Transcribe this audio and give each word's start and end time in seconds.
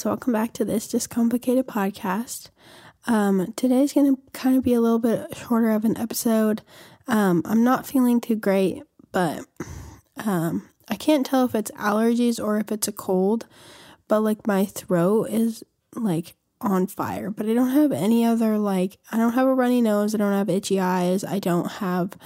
guys, 0.00 0.04
welcome 0.06 0.32
back 0.32 0.54
to 0.54 0.64
this 0.64 0.88
Just 0.88 1.10
Complicated 1.10 1.66
podcast. 1.66 2.48
Um, 3.06 3.52
today's 3.54 3.92
going 3.92 4.16
to 4.16 4.22
kind 4.32 4.56
of 4.56 4.64
be 4.64 4.72
a 4.72 4.80
little 4.80 4.98
bit 4.98 5.36
shorter 5.36 5.72
of 5.72 5.84
an 5.84 5.98
episode. 5.98 6.62
Um, 7.06 7.42
I'm 7.44 7.62
not 7.62 7.86
feeling 7.86 8.18
too 8.18 8.36
great, 8.36 8.82
but 9.12 9.44
um, 10.24 10.70
I 10.88 10.94
can't 10.94 11.26
tell 11.26 11.44
if 11.44 11.54
it's 11.54 11.70
allergies 11.72 12.42
or 12.42 12.58
if 12.58 12.72
it's 12.72 12.88
a 12.88 12.92
cold, 12.92 13.46
but 14.08 14.20
like 14.20 14.46
my 14.46 14.64
throat 14.64 15.24
is 15.24 15.62
like 15.94 16.34
on 16.62 16.86
fire, 16.86 17.28
but 17.28 17.46
I 17.46 17.52
don't 17.52 17.70
have 17.70 17.92
any 17.92 18.24
other 18.24 18.56
like 18.56 18.96
I 19.12 19.18
don't 19.18 19.34
have 19.34 19.46
a 19.46 19.54
runny 19.54 19.82
nose, 19.82 20.14
I 20.14 20.18
don't 20.18 20.32
have 20.32 20.48
itchy 20.48 20.80
eyes, 20.80 21.24
I 21.24 21.40
don't 21.40 21.72
have 21.72 22.16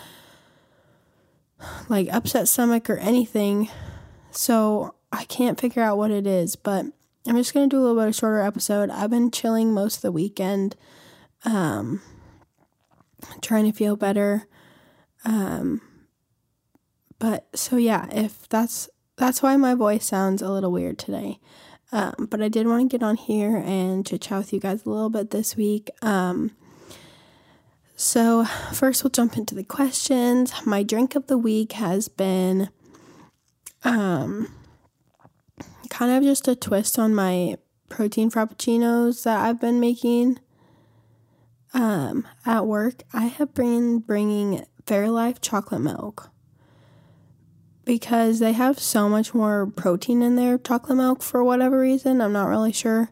like 1.88 2.08
upset 2.12 2.46
stomach 2.46 2.88
or 2.88 2.98
anything. 2.98 3.68
So 4.30 4.94
I 5.12 5.24
can't 5.24 5.60
figure 5.60 5.82
out 5.82 5.98
what 5.98 6.12
it 6.12 6.24
is, 6.24 6.54
but 6.54 6.86
I'm 7.26 7.36
just 7.36 7.54
gonna 7.54 7.68
do 7.68 7.78
a 7.78 7.80
little 7.80 7.96
bit 7.96 8.08
of 8.08 8.14
shorter 8.14 8.40
episode. 8.40 8.90
I've 8.90 9.10
been 9.10 9.30
chilling 9.30 9.72
most 9.72 9.96
of 9.96 10.02
the 10.02 10.12
weekend, 10.12 10.76
um, 11.44 12.02
trying 13.40 13.64
to 13.64 13.76
feel 13.76 13.96
better. 13.96 14.46
Um, 15.24 15.80
but 17.18 17.46
so 17.54 17.76
yeah, 17.76 18.08
if 18.12 18.48
that's 18.48 18.90
that's 19.16 19.42
why 19.42 19.56
my 19.56 19.74
voice 19.74 20.04
sounds 20.06 20.42
a 20.42 20.50
little 20.50 20.72
weird 20.72 20.98
today. 20.98 21.38
Um, 21.92 22.28
but 22.30 22.42
I 22.42 22.48
did 22.48 22.66
want 22.66 22.90
to 22.90 22.98
get 22.98 23.04
on 23.04 23.16
here 23.16 23.56
and 23.64 24.04
chit 24.04 24.22
chat 24.22 24.38
with 24.38 24.52
you 24.52 24.60
guys 24.60 24.84
a 24.84 24.90
little 24.90 25.10
bit 25.10 25.30
this 25.30 25.56
week. 25.56 25.90
Um, 26.02 26.50
so 27.94 28.44
first 28.72 29.04
we'll 29.04 29.10
jump 29.12 29.36
into 29.38 29.54
the 29.54 29.64
questions. 29.64 30.52
My 30.66 30.82
drink 30.82 31.14
of 31.14 31.28
the 31.28 31.38
week 31.38 31.72
has 31.72 32.08
been 32.08 32.68
um 33.84 34.52
kind 35.90 36.12
of 36.12 36.22
just 36.22 36.48
a 36.48 36.56
twist 36.56 36.98
on 36.98 37.14
my 37.14 37.56
protein 37.88 38.30
frappuccinos 38.30 39.22
that 39.24 39.40
I've 39.40 39.60
been 39.60 39.80
making 39.80 40.38
um, 41.72 42.26
at 42.46 42.66
work. 42.66 43.02
I 43.12 43.26
have 43.26 43.54
been 43.54 43.98
bringing 43.98 44.64
Fairlife 44.86 45.40
chocolate 45.40 45.80
milk 45.80 46.30
because 47.84 48.38
they 48.38 48.52
have 48.52 48.78
so 48.78 49.08
much 49.08 49.34
more 49.34 49.66
protein 49.66 50.22
in 50.22 50.36
their 50.36 50.58
chocolate 50.58 50.96
milk 50.96 51.22
for 51.22 51.44
whatever 51.44 51.78
reason. 51.78 52.20
I'm 52.20 52.32
not 52.32 52.48
really 52.48 52.72
sure. 52.72 53.10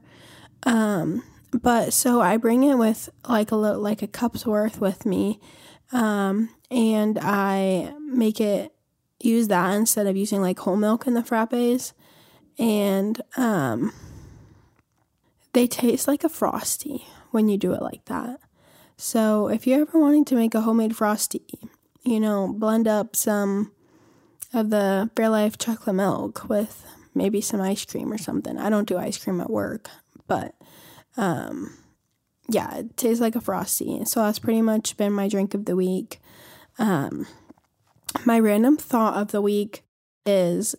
Um, 0.65 1.23
but 1.53 1.93
so 1.93 2.21
I 2.21 2.37
bring 2.37 2.63
it 2.63 2.77
with 2.77 3.09
like 3.29 3.51
a 3.51 3.57
little, 3.57 3.81
like 3.81 4.03
a 4.03 4.07
cup's 4.07 4.47
worth 4.47 4.81
with 4.81 5.05
me, 5.05 5.41
um, 5.93 6.49
and 6.71 7.19
I 7.21 7.93
make 8.01 8.41
it 8.41 8.73
use 9.21 9.49
that 9.49 9.75
instead 9.75 10.07
of 10.07 10.17
using 10.17 10.41
like 10.41 10.59
whole 10.61 10.77
milk 10.77 11.07
in 11.07 11.15
the 11.15 11.21
frappes 11.21 11.93
and 12.59 13.21
um, 13.37 13.93
they 15.53 15.67
taste 15.67 16.09
like 16.09 16.25
a 16.25 16.29
frosty 16.29 17.07
when 17.31 17.49
you 17.49 17.57
do 17.57 17.73
it 17.73 17.83
like 17.83 18.05
that. 18.07 18.41
So 18.97 19.49
if 19.49 19.67
you're 19.67 19.81
ever 19.83 19.99
wanting 19.99 20.25
to 20.27 20.35
make 20.35 20.55
a 20.55 20.61
homemade 20.61 20.97
frosty, 20.97 21.45
you 22.03 22.21
know, 22.21 22.53
blend 22.53 22.87
up 22.87 23.17
some 23.17 23.73
of 24.53 24.71
the 24.71 25.11
Fairlife 25.15 25.59
chocolate 25.59 25.97
milk 25.97 26.49
with 26.49 26.85
maybe 27.15 27.41
some 27.41 27.61
ice 27.61 27.85
cream 27.85 28.13
or 28.13 28.19
something. 28.19 28.59
I 28.59 28.71
don't 28.71 28.89
do 28.89 28.99
ice 28.99 29.23
cream 29.23 29.41
at 29.41 29.51
work, 29.51 29.89
but 30.27 30.55
um, 31.17 31.77
yeah, 32.49 32.77
it 32.77 32.97
tastes 32.97 33.21
like 33.21 33.35
a 33.35 33.41
frosty. 33.41 34.05
So 34.05 34.23
that's 34.23 34.39
pretty 34.39 34.63
much 34.63 34.97
been 34.97 35.13
my 35.13 35.29
drink 35.29 35.55
of 35.55 35.65
the 35.65 35.77
week. 35.77 36.21
Um, 36.79 37.27
my 38.25 38.39
random 38.39 38.77
thought 38.77 39.21
of 39.21 39.33
the 39.33 39.43
week 39.43 39.85
is 40.27 40.75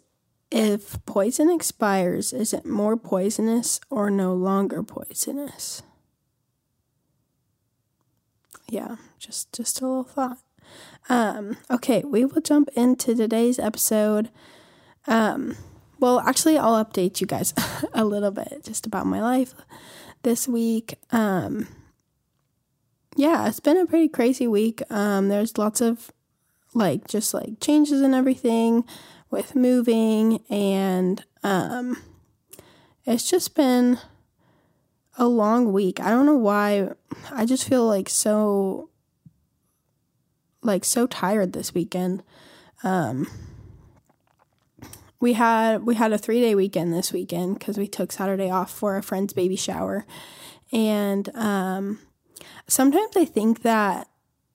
if 0.53 1.03
poison 1.07 1.49
expires, 1.49 2.31
is 2.31 2.53
it 2.53 2.63
more 2.63 2.95
poisonous 2.95 3.79
or 3.89 4.11
no 4.11 4.35
longer 4.35 4.83
poisonous? 4.83 5.81
Yeah, 8.69 8.97
just 9.17 9.51
just 9.51 9.81
a 9.81 9.87
little 9.87 10.03
thought. 10.03 10.37
Um, 11.09 11.57
okay, 11.71 12.03
we 12.05 12.23
will 12.23 12.41
jump 12.41 12.69
into 12.75 13.15
today's 13.15 13.57
episode. 13.57 14.29
Um, 15.07 15.57
well, 15.99 16.19
actually, 16.19 16.59
I'll 16.59 16.83
update 16.85 17.19
you 17.19 17.25
guys 17.25 17.53
a 17.93 18.05
little 18.05 18.31
bit 18.31 18.61
just 18.63 18.85
about 18.85 19.07
my 19.07 19.21
life 19.21 19.55
this 20.21 20.47
week. 20.47 20.99
Um, 21.11 21.67
yeah, 23.15 23.47
it's 23.47 23.59
been 23.59 23.77
a 23.77 23.87
pretty 23.87 24.07
crazy 24.07 24.47
week. 24.47 24.83
Um, 24.91 25.29
there's 25.29 25.57
lots 25.57 25.81
of 25.81 26.11
like 26.75 27.07
just 27.07 27.33
like 27.33 27.59
changes 27.59 28.01
and 28.01 28.13
everything 28.13 28.83
with 29.33 29.55
moving 29.55 30.43
and 30.47 31.25
um 31.43 31.97
it's 33.03 33.27
just 33.27 33.55
been 33.55 33.97
a 35.17 35.27
long 35.27 35.73
week. 35.73 35.99
I 35.99 36.11
don't 36.11 36.27
know 36.27 36.37
why. 36.37 36.89
I 37.31 37.45
just 37.45 37.67
feel 37.67 37.85
like 37.85 38.09
so 38.09 38.89
like 40.61 40.85
so 40.85 41.07
tired 41.07 41.53
this 41.53 41.73
weekend. 41.73 42.21
Um 42.83 43.27
we 45.19 45.33
had 45.33 45.83
we 45.83 45.95
had 45.95 46.13
a 46.13 46.19
3-day 46.19 46.53
weekend 46.53 46.93
this 46.93 47.11
weekend 47.11 47.59
cuz 47.59 47.75
we 47.75 47.87
took 47.87 48.11
Saturday 48.11 48.51
off 48.51 48.71
for 48.71 48.97
a 48.97 49.03
friend's 49.03 49.33
baby 49.33 49.55
shower. 49.55 50.05
And 50.71 51.35
um 51.35 51.97
sometimes 52.67 53.17
I 53.17 53.25
think 53.25 53.63
that 53.63 54.07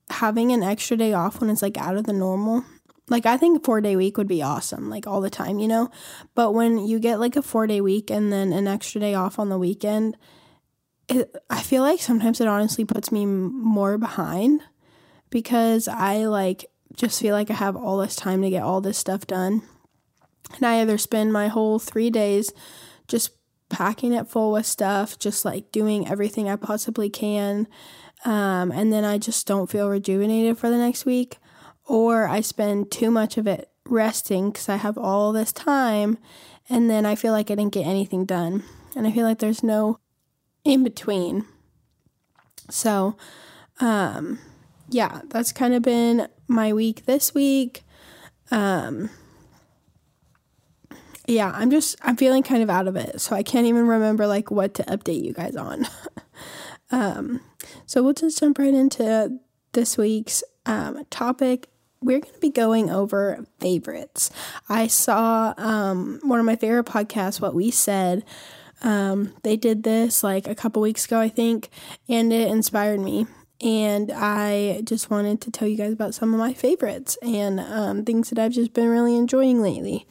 having 0.08 0.52
an 0.52 0.62
extra 0.62 0.96
day 0.96 1.12
off 1.12 1.40
when 1.40 1.50
it's 1.50 1.62
like 1.62 1.76
out 1.76 1.96
of 1.96 2.04
the 2.04 2.12
normal 2.12 2.64
like 3.10 3.26
I 3.26 3.36
think 3.36 3.64
four 3.64 3.80
day 3.80 3.96
week 3.96 4.16
would 4.16 4.28
be 4.28 4.42
awesome, 4.42 4.90
like 4.90 5.06
all 5.06 5.20
the 5.20 5.30
time, 5.30 5.58
you 5.58 5.68
know? 5.68 5.90
But 6.34 6.52
when 6.52 6.78
you 6.78 6.98
get 6.98 7.20
like 7.20 7.36
a 7.36 7.42
four 7.42 7.66
day 7.66 7.80
week 7.80 8.10
and 8.10 8.32
then 8.32 8.52
an 8.52 8.66
extra 8.66 9.00
day 9.00 9.14
off 9.14 9.38
on 9.38 9.48
the 9.48 9.58
weekend, 9.58 10.16
it, 11.08 11.34
I 11.48 11.62
feel 11.62 11.82
like 11.82 12.00
sometimes 12.00 12.40
it 12.40 12.48
honestly 12.48 12.84
puts 12.84 13.10
me 13.10 13.24
more 13.24 13.96
behind 13.98 14.62
because 15.30 15.88
I 15.88 16.26
like 16.26 16.66
just 16.94 17.20
feel 17.20 17.34
like 17.34 17.50
I 17.50 17.54
have 17.54 17.76
all 17.76 17.98
this 17.98 18.16
time 18.16 18.42
to 18.42 18.50
get 18.50 18.62
all 18.62 18.80
this 18.80 18.98
stuff 18.98 19.26
done. 19.26 19.62
And 20.56 20.64
I 20.64 20.80
either 20.80 20.98
spend 20.98 21.32
my 21.32 21.48
whole 21.48 21.78
three 21.78 22.10
days 22.10 22.52
just 23.06 23.30
packing 23.68 24.12
it 24.12 24.28
full 24.28 24.52
with 24.52 24.66
stuff, 24.66 25.18
just 25.18 25.44
like 25.44 25.70
doing 25.72 26.08
everything 26.08 26.48
I 26.48 26.56
possibly 26.56 27.10
can. 27.10 27.68
Um, 28.24 28.72
and 28.72 28.92
then 28.92 29.04
I 29.04 29.18
just 29.18 29.46
don't 29.46 29.70
feel 29.70 29.88
rejuvenated 29.88 30.58
for 30.58 30.70
the 30.70 30.78
next 30.78 31.04
week 31.04 31.38
or 31.88 32.28
I 32.28 32.42
spend 32.42 32.90
too 32.90 33.10
much 33.10 33.38
of 33.38 33.46
it 33.46 33.70
resting 33.86 34.50
because 34.50 34.68
I 34.68 34.76
have 34.76 34.98
all 34.98 35.32
this 35.32 35.52
time 35.52 36.18
and 36.68 36.88
then 36.88 37.06
I 37.06 37.14
feel 37.14 37.32
like 37.32 37.50
I 37.50 37.54
didn't 37.54 37.72
get 37.72 37.86
anything 37.86 38.26
done. 38.26 38.62
And 38.94 39.06
I 39.06 39.10
feel 39.10 39.24
like 39.24 39.38
there's 39.38 39.62
no 39.62 39.98
in 40.64 40.84
between. 40.84 41.46
So, 42.68 43.16
um, 43.80 44.38
yeah, 44.90 45.22
that's 45.28 45.52
kind 45.52 45.72
of 45.72 45.82
been 45.82 46.28
my 46.46 46.72
week 46.72 47.06
this 47.06 47.34
week. 47.34 47.82
Um, 48.50 49.08
yeah, 51.26 51.52
I'm 51.54 51.70
just, 51.70 51.96
I'm 52.02 52.16
feeling 52.16 52.42
kind 52.42 52.62
of 52.62 52.68
out 52.68 52.88
of 52.88 52.96
it. 52.96 53.20
So 53.20 53.34
I 53.34 53.42
can't 53.42 53.66
even 53.66 53.86
remember 53.86 54.26
like 54.26 54.50
what 54.50 54.74
to 54.74 54.82
update 54.84 55.24
you 55.24 55.32
guys 55.32 55.56
on. 55.56 55.86
um, 56.90 57.40
so 57.86 58.02
we'll 58.02 58.14
just 58.14 58.40
jump 58.40 58.58
right 58.58 58.74
into 58.74 59.38
this 59.72 59.96
week's 59.96 60.42
um, 60.66 61.04
topic 61.10 61.68
we're 62.00 62.20
going 62.20 62.34
to 62.34 62.40
be 62.40 62.50
going 62.50 62.90
over 62.90 63.44
favorites. 63.60 64.30
I 64.68 64.86
saw 64.86 65.54
um, 65.56 66.20
one 66.22 66.38
of 66.38 66.46
my 66.46 66.56
favorite 66.56 66.86
podcasts, 66.86 67.40
What 67.40 67.54
We 67.54 67.70
Said. 67.70 68.24
Um, 68.82 69.34
they 69.42 69.56
did 69.56 69.82
this 69.82 70.22
like 70.22 70.46
a 70.46 70.54
couple 70.54 70.80
weeks 70.80 71.04
ago, 71.06 71.18
I 71.18 71.28
think, 71.28 71.68
and 72.08 72.32
it 72.32 72.48
inspired 72.48 73.00
me. 73.00 73.26
And 73.60 74.12
I 74.12 74.82
just 74.84 75.10
wanted 75.10 75.40
to 75.40 75.50
tell 75.50 75.66
you 75.66 75.76
guys 75.76 75.92
about 75.92 76.14
some 76.14 76.32
of 76.32 76.38
my 76.38 76.52
favorites 76.52 77.18
and 77.22 77.58
um, 77.58 78.04
things 78.04 78.30
that 78.30 78.38
I've 78.38 78.52
just 78.52 78.72
been 78.72 78.88
really 78.88 79.16
enjoying 79.16 79.60
lately. 79.60 80.06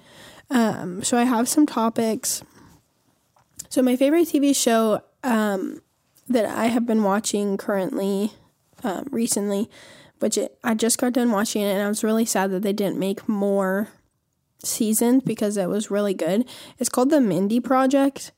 Um, 0.49 1.01
so 1.01 1.17
I 1.17 1.23
have 1.23 1.47
some 1.47 1.65
topics. 1.65 2.43
So, 3.69 3.81
my 3.81 3.95
favorite 3.95 4.27
TV 4.27 4.55
show 4.55 5.01
um, 5.23 5.81
that 6.27 6.45
I 6.45 6.65
have 6.65 6.85
been 6.85 7.03
watching 7.03 7.57
currently, 7.57 8.31
um, 8.83 9.07
recently, 9.11 9.69
which 10.19 10.37
it, 10.37 10.57
I 10.63 10.73
just 10.73 10.97
got 10.97 11.13
done 11.13 11.31
watching 11.31 11.61
it 11.61 11.71
and 11.71 11.81
I 11.81 11.87
was 11.87 12.03
really 12.03 12.25
sad 12.25 12.51
that 12.51 12.61
they 12.61 12.73
didn't 12.73 12.99
make 12.99 13.27
more 13.27 13.89
seasons 14.63 15.23
because 15.23 15.57
it 15.57 15.69
was 15.69 15.91
really 15.91 16.13
good. 16.13 16.47
It's 16.79 16.89
called 16.89 17.09
The 17.09 17.21
Mindy 17.21 17.59
Project 17.59 18.31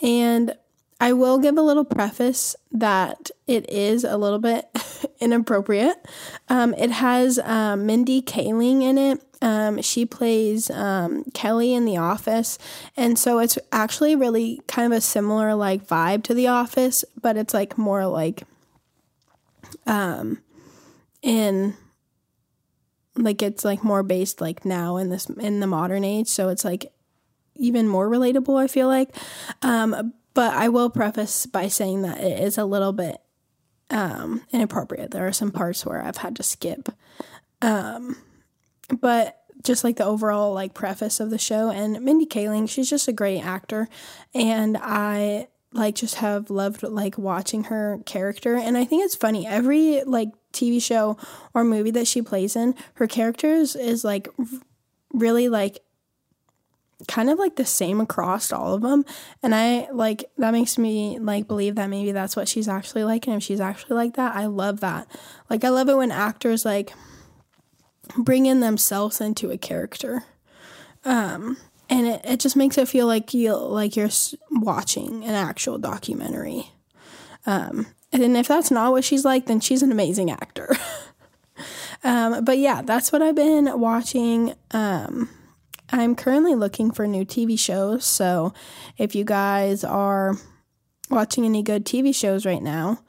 and 0.00 0.54
I 0.98 1.12
will 1.12 1.38
give 1.38 1.58
a 1.58 1.62
little 1.62 1.84
preface 1.84 2.56
that 2.72 3.30
it 3.46 3.68
is 3.70 4.02
a 4.02 4.16
little 4.16 4.38
bit 4.38 4.66
inappropriate. 5.20 5.96
Um, 6.48 6.72
it 6.74 6.90
has 6.90 7.38
um, 7.40 7.84
Mindy 7.84 8.22
Kaling 8.22 8.82
in 8.82 8.96
it. 8.96 9.22
Um, 9.42 9.82
she 9.82 10.06
plays 10.06 10.70
um, 10.70 11.24
Kelly 11.34 11.74
in 11.74 11.84
The 11.84 11.98
Office, 11.98 12.58
and 12.96 13.18
so 13.18 13.38
it's 13.38 13.58
actually 13.70 14.16
really 14.16 14.62
kind 14.66 14.90
of 14.90 14.96
a 14.96 15.02
similar 15.02 15.54
like 15.54 15.86
vibe 15.86 16.22
to 16.24 16.34
The 16.34 16.46
Office, 16.46 17.04
but 17.20 17.36
it's 17.36 17.52
like 17.52 17.76
more 17.76 18.06
like 18.06 18.44
um 19.86 20.38
in 21.26 21.76
like 23.16 23.42
it's 23.42 23.64
like 23.64 23.82
more 23.82 24.02
based 24.02 24.40
like 24.40 24.64
now 24.64 24.96
in 24.96 25.10
this 25.10 25.26
in 25.26 25.60
the 25.60 25.66
modern 25.66 26.04
age 26.04 26.28
so 26.28 26.48
it's 26.48 26.64
like 26.64 26.92
even 27.58 27.88
more 27.88 28.08
relatable, 28.08 28.60
I 28.60 28.66
feel 28.66 28.88
like. 28.88 29.14
Um, 29.62 30.12
but 30.34 30.54
I 30.54 30.68
will 30.68 30.90
preface 30.90 31.46
by 31.46 31.68
saying 31.68 32.02
that 32.02 32.20
it 32.20 32.42
is 32.42 32.58
a 32.58 32.64
little 32.64 32.92
bit 32.92 33.20
um, 33.90 34.42
inappropriate. 34.52 35.10
There 35.10 35.26
are 35.26 35.32
some 35.32 35.50
parts 35.50 35.86
where 35.86 36.02
I've 36.02 36.18
had 36.18 36.36
to 36.36 36.42
skip. 36.42 36.90
Um, 37.62 38.16
but 39.00 39.42
just 39.62 39.82
like 39.82 39.96
the 39.96 40.04
overall 40.04 40.52
like 40.52 40.74
preface 40.74 41.18
of 41.20 41.30
the 41.30 41.38
show 41.38 41.70
and 41.70 42.00
Mindy 42.02 42.26
Kaling, 42.26 42.68
she's 42.68 42.90
just 42.90 43.08
a 43.08 43.12
great 43.12 43.40
actor 43.40 43.88
and 44.34 44.76
I 44.80 45.48
like 45.72 45.94
just 45.94 46.16
have 46.16 46.50
loved 46.50 46.82
like 46.82 47.18
watching 47.18 47.64
her 47.64 48.00
character 48.06 48.54
and 48.54 48.76
I 48.76 48.84
think 48.84 49.04
it's 49.04 49.16
funny 49.16 49.46
every 49.46 50.04
like 50.04 50.28
TV 50.56 50.82
show 50.82 51.16
or 51.54 51.64
movie 51.64 51.90
that 51.92 52.06
she 52.06 52.22
plays 52.22 52.56
in, 52.56 52.74
her 52.94 53.06
characters 53.06 53.76
is 53.76 54.04
like 54.04 54.28
really 55.12 55.48
like 55.48 55.80
kind 57.08 57.28
of 57.28 57.38
like 57.38 57.56
the 57.56 57.64
same 57.64 58.00
across 58.00 58.50
all 58.50 58.72
of 58.72 58.80
them 58.80 59.04
and 59.42 59.54
i 59.54 59.86
like 59.92 60.24
that 60.38 60.52
makes 60.52 60.78
me 60.78 61.18
like 61.18 61.46
believe 61.46 61.74
that 61.74 61.90
maybe 61.90 62.10
that's 62.10 62.34
what 62.34 62.48
she's 62.48 62.68
actually 62.68 63.04
like. 63.04 63.26
And 63.26 63.36
if 63.36 63.42
she's 63.42 63.60
actually 63.60 63.96
like 63.96 64.14
that 64.16 64.34
i 64.34 64.46
love 64.46 64.80
that. 64.80 65.06
Like 65.50 65.62
i 65.62 65.68
love 65.68 65.88
it 65.88 65.96
when 65.96 66.10
actors 66.10 66.64
like 66.64 66.92
bring 68.16 68.46
in 68.46 68.60
themselves 68.60 69.20
into 69.20 69.50
a 69.50 69.58
character. 69.58 70.24
Um 71.04 71.58
and 71.88 72.06
it, 72.06 72.20
it 72.24 72.40
just 72.40 72.56
makes 72.56 72.78
it 72.78 72.88
feel 72.88 73.06
like 73.06 73.34
you 73.34 73.54
like 73.54 73.94
you're 73.94 74.08
watching 74.50 75.22
an 75.24 75.34
actual 75.34 75.76
documentary. 75.78 76.70
Um 77.44 77.88
and 78.12 78.36
if 78.36 78.48
that's 78.48 78.70
not 78.70 78.92
what 78.92 79.04
she's 79.04 79.24
like 79.24 79.46
then 79.46 79.60
she's 79.60 79.82
an 79.82 79.92
amazing 79.92 80.30
actor 80.30 80.74
um 82.04 82.44
but 82.44 82.58
yeah 82.58 82.82
that's 82.82 83.12
what 83.12 83.22
i've 83.22 83.34
been 83.34 83.78
watching 83.78 84.54
um 84.72 85.28
I'm 85.90 86.16
currently 86.16 86.54
looking 86.54 86.90
for 86.90 87.06
new 87.06 87.24
TV 87.24 87.58
shows, 87.58 88.04
so 88.04 88.52
if 88.98 89.14
you 89.14 89.24
guys 89.24 89.84
are 89.84 90.34
watching 91.10 91.44
any 91.44 91.62
good 91.62 91.84
TV 91.84 92.14
shows 92.14 92.44
right 92.44 92.62
now, 92.62 93.04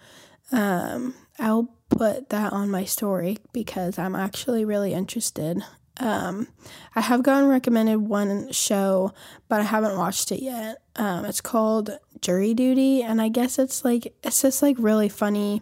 um, 0.52 1.16
I'll 1.40 1.74
put 1.90 2.30
that 2.30 2.54
on 2.54 2.70
my 2.70 2.86
story 2.86 3.38
because 3.52 3.98
I'm 3.98 4.16
actually 4.16 4.64
really 4.64 4.94
interested. 4.94 5.64
Um, 6.00 6.48
I 6.96 7.02
have 7.02 7.24
gotten 7.24 7.50
recommended 7.50 7.98
one 7.98 8.52
show, 8.52 9.14
but 9.48 9.60
I 9.60 9.64
haven't 9.64 9.98
watched 9.98 10.32
it 10.32 10.42
yet. 10.42 10.78
Um, 10.96 11.26
it's 11.26 11.42
called 11.42 11.98
Jury 12.22 12.54
Duty, 12.54 13.02
and 13.02 13.22
I 13.22 13.30
guess 13.30 13.58
it's 13.58 13.84
like 13.84 14.14
it's 14.24 14.42
just 14.42 14.62
like 14.62 14.76
really 14.80 15.10
funny, 15.10 15.62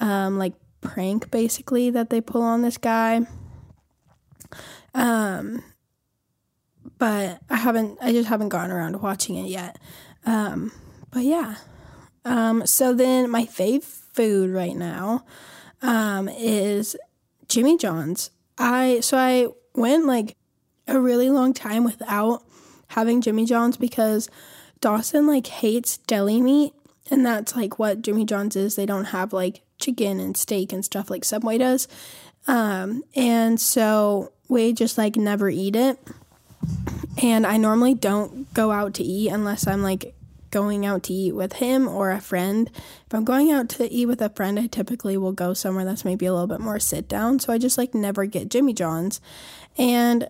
um, 0.00 0.38
like 0.38 0.54
prank 0.80 1.30
basically 1.30 1.90
that 1.90 2.10
they 2.10 2.20
pull 2.20 2.42
on 2.42 2.62
this 2.62 2.78
guy. 2.78 3.26
Um, 4.94 5.62
but 6.98 7.40
I 7.48 7.56
haven't, 7.56 7.98
I 8.00 8.12
just 8.12 8.28
haven't 8.28 8.50
gotten 8.50 8.70
around 8.70 8.92
to 8.92 8.98
watching 8.98 9.36
it 9.36 9.48
yet. 9.48 9.78
Um, 10.26 10.72
but 11.10 11.24
yeah. 11.24 11.56
Um, 12.24 12.66
so 12.66 12.94
then 12.94 13.30
my 13.30 13.44
fave 13.44 13.82
food 13.82 14.50
right 14.50 14.76
now 14.76 15.24
um, 15.80 16.28
is 16.28 16.96
Jimmy 17.48 17.76
John's. 17.76 18.30
I 18.58 19.00
so 19.00 19.16
I 19.16 19.48
went 19.74 20.06
like 20.06 20.36
a 20.86 21.00
really 21.00 21.30
long 21.30 21.54
time 21.54 21.84
without 21.84 22.42
having 22.88 23.20
Jimmy 23.20 23.46
John's 23.46 23.76
because 23.76 24.28
Dawson 24.80 25.26
like 25.26 25.46
hates 25.46 25.98
deli 25.98 26.40
meat 26.40 26.74
and 27.10 27.24
that's 27.24 27.56
like 27.56 27.78
what 27.78 28.02
Jimmy 28.02 28.24
John's 28.24 28.56
is. 28.56 28.76
They 28.76 28.86
don't 28.86 29.06
have 29.06 29.32
like 29.32 29.62
chicken 29.78 30.20
and 30.20 30.36
steak 30.36 30.72
and 30.72 30.84
stuff 30.84 31.10
like 31.10 31.24
Subway 31.24 31.58
does. 31.58 31.88
Um, 32.46 33.02
and 33.14 33.60
so 33.60 34.32
we 34.48 34.72
just 34.72 34.98
like 34.98 35.16
never 35.16 35.48
eat 35.48 35.76
it. 35.76 35.98
And 37.22 37.46
I 37.46 37.56
normally 37.56 37.94
don't 37.94 38.52
go 38.54 38.70
out 38.70 38.94
to 38.94 39.04
eat 39.04 39.30
unless 39.30 39.66
I'm 39.66 39.82
like 39.82 40.14
going 40.52 40.86
out 40.86 41.02
to 41.04 41.12
eat 41.12 41.32
with 41.32 41.54
him 41.54 41.88
or 41.88 42.12
a 42.12 42.20
friend. 42.20 42.70
If 43.06 43.12
I'm 43.12 43.24
going 43.24 43.50
out 43.50 43.68
to 43.70 43.90
eat 43.90 44.06
with 44.06 44.22
a 44.22 44.28
friend, 44.28 44.60
I 44.60 44.68
typically 44.68 45.16
will 45.16 45.32
go 45.32 45.52
somewhere 45.54 45.84
that's 45.84 46.04
maybe 46.04 46.26
a 46.26 46.32
little 46.32 46.46
bit 46.46 46.60
more 46.60 46.78
sit 46.78 47.08
down. 47.08 47.40
So 47.40 47.52
I 47.52 47.58
just 47.58 47.76
like 47.76 47.94
never 47.94 48.24
get 48.26 48.48
Jimmy 48.48 48.72
John's. 48.72 49.20
And 49.76 50.28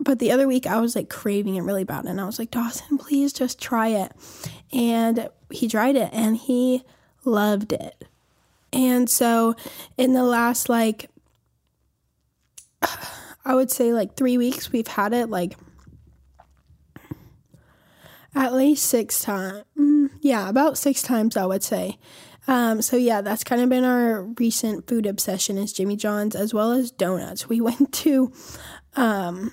but 0.00 0.18
the 0.18 0.32
other 0.32 0.48
week 0.48 0.66
I 0.66 0.80
was 0.80 0.96
like 0.96 1.08
craving 1.08 1.54
it 1.56 1.62
really 1.62 1.84
bad 1.84 2.06
and 2.06 2.20
I 2.20 2.24
was 2.24 2.38
like, 2.38 2.50
Dawson, 2.50 2.98
please 2.98 3.32
just 3.32 3.60
try 3.60 3.88
it. 3.88 4.12
And 4.72 5.28
he 5.50 5.68
tried 5.68 5.96
it 5.96 6.10
and 6.12 6.36
he 6.36 6.82
loved 7.24 7.72
it. 7.72 8.04
And 8.72 9.08
so 9.08 9.54
in 9.96 10.14
the 10.14 10.24
last 10.24 10.68
like 10.68 11.10
I 13.44 13.54
would 13.54 13.70
say 13.70 13.92
like 13.92 14.14
3 14.14 14.38
weeks 14.38 14.72
we've 14.72 14.88
had 14.88 15.12
it 15.12 15.30
like 15.30 15.56
at 18.38 18.54
least 18.54 18.84
six 18.84 19.20
times. 19.20 19.64
Mm, 19.76 20.10
yeah, 20.20 20.48
about 20.48 20.78
six 20.78 21.02
times, 21.02 21.36
I 21.36 21.44
would 21.44 21.64
say. 21.64 21.98
Um, 22.46 22.80
so 22.80 22.96
yeah, 22.96 23.20
that's 23.20 23.44
kind 23.44 23.60
of 23.60 23.68
been 23.68 23.84
our 23.84 24.22
recent 24.22 24.86
food 24.86 25.06
obsession 25.06 25.58
is 25.58 25.72
Jimmy 25.72 25.96
John's 25.96 26.36
as 26.36 26.54
well 26.54 26.72
as 26.72 26.90
donuts. 26.90 27.48
We 27.48 27.60
went 27.68 27.92
to 27.94 28.32
um, 28.94 29.52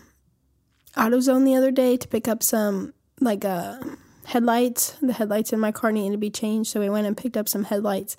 AutoZone 0.96 1.46
the 1.46 1.56
other 1.56 1.72
day 1.72 1.98
to 1.98 2.08
pick 2.08 2.28
up 2.28 2.44
some 2.44 2.94
like 3.20 3.44
uh, 3.44 3.80
headlights. 4.26 4.92
The 5.02 5.14
headlights 5.14 5.52
in 5.52 5.60
my 5.60 5.72
car 5.72 5.92
needed 5.92 6.12
to 6.12 6.18
be 6.20 6.30
changed, 6.30 6.70
so 6.70 6.80
we 6.80 6.90
went 6.90 7.08
and 7.08 7.18
picked 7.18 7.38
up 7.38 7.50
some 7.50 7.64
headlights. 7.64 8.18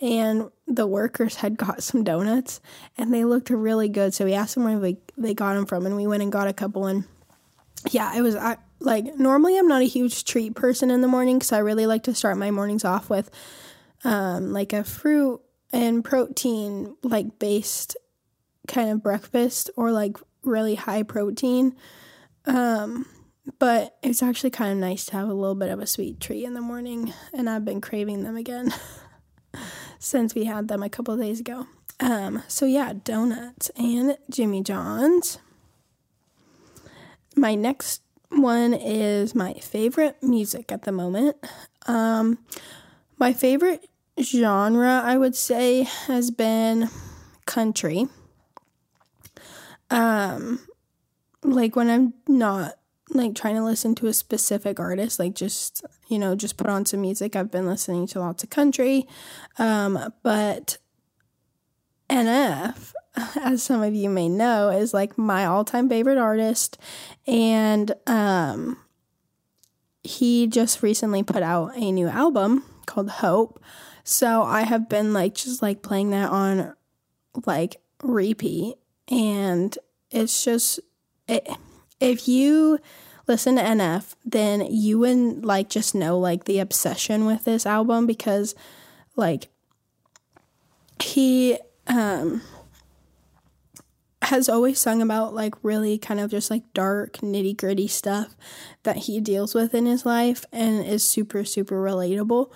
And 0.00 0.50
the 0.66 0.86
workers 0.86 1.36
had 1.36 1.56
got 1.56 1.84
some 1.84 2.02
donuts, 2.02 2.60
and 2.96 3.14
they 3.14 3.24
looked 3.24 3.50
really 3.50 3.88
good. 3.88 4.14
So 4.14 4.24
we 4.24 4.34
asked 4.34 4.56
them 4.56 4.64
where 4.64 4.80
they 4.80 4.98
they 5.16 5.32
got 5.32 5.54
them 5.54 5.64
from, 5.64 5.86
and 5.86 5.96
we 5.96 6.08
went 6.08 6.24
and 6.24 6.32
got 6.32 6.48
a 6.48 6.52
couple. 6.52 6.86
And 6.86 7.04
yeah, 7.90 8.16
it 8.16 8.20
was 8.20 8.34
like 8.80 9.16
normally 9.16 9.58
I'm 9.58 9.68
not 9.68 9.82
a 9.82 9.86
huge 9.86 10.24
treat 10.24 10.54
person 10.54 10.90
in 10.90 11.00
the 11.00 11.08
morning 11.08 11.38
because 11.38 11.52
I 11.52 11.58
really 11.58 11.86
like 11.86 12.04
to 12.04 12.14
start 12.14 12.36
my 12.36 12.50
mornings 12.50 12.84
off 12.84 13.10
with 13.10 13.30
um, 14.04 14.52
like 14.52 14.72
a 14.72 14.84
fruit 14.84 15.40
and 15.72 16.04
protein 16.04 16.96
like 17.02 17.38
based 17.38 17.96
kind 18.66 18.90
of 18.90 19.02
breakfast 19.02 19.70
or 19.76 19.90
like 19.90 20.16
really 20.42 20.76
high 20.76 21.02
protein. 21.02 21.74
Um, 22.46 23.06
but 23.58 23.96
it's 24.02 24.22
actually 24.22 24.50
kind 24.50 24.72
of 24.72 24.78
nice 24.78 25.06
to 25.06 25.12
have 25.12 25.28
a 25.28 25.34
little 25.34 25.54
bit 25.54 25.70
of 25.70 25.80
a 25.80 25.86
sweet 25.86 26.20
treat 26.20 26.44
in 26.44 26.54
the 26.54 26.60
morning, 26.60 27.14
and 27.32 27.48
I've 27.48 27.64
been 27.64 27.80
craving 27.80 28.22
them 28.22 28.36
again 28.36 28.74
since 29.98 30.34
we 30.34 30.44
had 30.44 30.68
them 30.68 30.82
a 30.82 30.90
couple 30.90 31.16
days 31.16 31.40
ago. 31.40 31.66
Um, 32.00 32.42
so 32.46 32.66
yeah, 32.66 32.92
donuts 33.04 33.70
and 33.76 34.16
Jimmy 34.30 34.62
John's. 34.62 35.38
My 37.34 37.54
next 37.54 38.02
one 38.30 38.74
is 38.74 39.34
my 39.34 39.54
favorite 39.54 40.22
music 40.22 40.70
at 40.70 40.82
the 40.82 40.92
moment. 40.92 41.36
Um, 41.86 42.38
my 43.18 43.32
favorite 43.32 43.88
genre, 44.20 45.02
I 45.04 45.16
would 45.16 45.34
say, 45.34 45.82
has 45.82 46.30
been 46.30 46.88
country. 47.46 48.06
Um, 49.90 50.60
like 51.42 51.76
when 51.76 51.88
I'm 51.88 52.14
not 52.26 52.74
like 53.10 53.34
trying 53.34 53.54
to 53.54 53.64
listen 53.64 53.94
to 53.96 54.06
a 54.06 54.12
specific 54.12 54.78
artist, 54.78 55.18
like 55.18 55.34
just, 55.34 55.84
you 56.08 56.18
know, 56.18 56.34
just 56.34 56.56
put 56.56 56.66
on 56.66 56.84
some 56.84 57.00
music. 57.00 57.34
I've 57.34 57.50
been 57.50 57.66
listening 57.66 58.06
to 58.08 58.20
lots 58.20 58.42
of 58.42 58.50
country. 58.50 59.06
Um, 59.58 60.12
but 60.22 60.78
NF 62.10 62.92
as 63.42 63.62
some 63.62 63.82
of 63.82 63.94
you 63.94 64.08
may 64.08 64.28
know, 64.28 64.70
is 64.70 64.94
like 64.94 65.18
my 65.18 65.46
all 65.46 65.64
time 65.64 65.88
favorite 65.88 66.18
artist. 66.18 66.78
And 67.26 67.92
um, 68.06 68.78
he 70.02 70.46
just 70.46 70.82
recently 70.82 71.22
put 71.22 71.42
out 71.42 71.76
a 71.76 71.92
new 71.92 72.08
album 72.08 72.64
called 72.86 73.10
Hope. 73.10 73.62
So 74.04 74.42
I 74.42 74.62
have 74.62 74.88
been 74.88 75.12
like 75.12 75.34
just 75.34 75.62
like 75.62 75.82
playing 75.82 76.10
that 76.10 76.30
on 76.30 76.74
like 77.46 77.76
repeat. 78.02 78.76
And 79.08 79.76
it's 80.10 80.44
just, 80.44 80.80
it, 81.26 81.48
if 82.00 82.28
you 82.28 82.78
listen 83.26 83.56
to 83.56 83.62
NF, 83.62 84.14
then 84.24 84.66
you 84.70 84.98
would 85.00 85.44
like 85.44 85.68
just 85.68 85.94
know 85.94 86.18
like 86.18 86.44
the 86.44 86.58
obsession 86.58 87.26
with 87.26 87.44
this 87.44 87.66
album 87.66 88.06
because 88.06 88.54
like 89.16 89.48
he, 91.00 91.58
um, 91.86 92.42
has 94.28 94.48
always 94.48 94.78
sung 94.78 95.02
about 95.02 95.34
like 95.34 95.54
really 95.62 95.98
kind 95.98 96.20
of 96.20 96.30
just 96.30 96.50
like 96.50 96.62
dark, 96.74 97.18
nitty 97.18 97.56
gritty 97.56 97.88
stuff 97.88 98.36
that 98.82 98.96
he 98.96 99.20
deals 99.20 99.54
with 99.54 99.74
in 99.74 99.86
his 99.86 100.04
life 100.04 100.44
and 100.52 100.84
is 100.84 101.02
super, 101.02 101.44
super 101.44 101.76
relatable. 101.76 102.52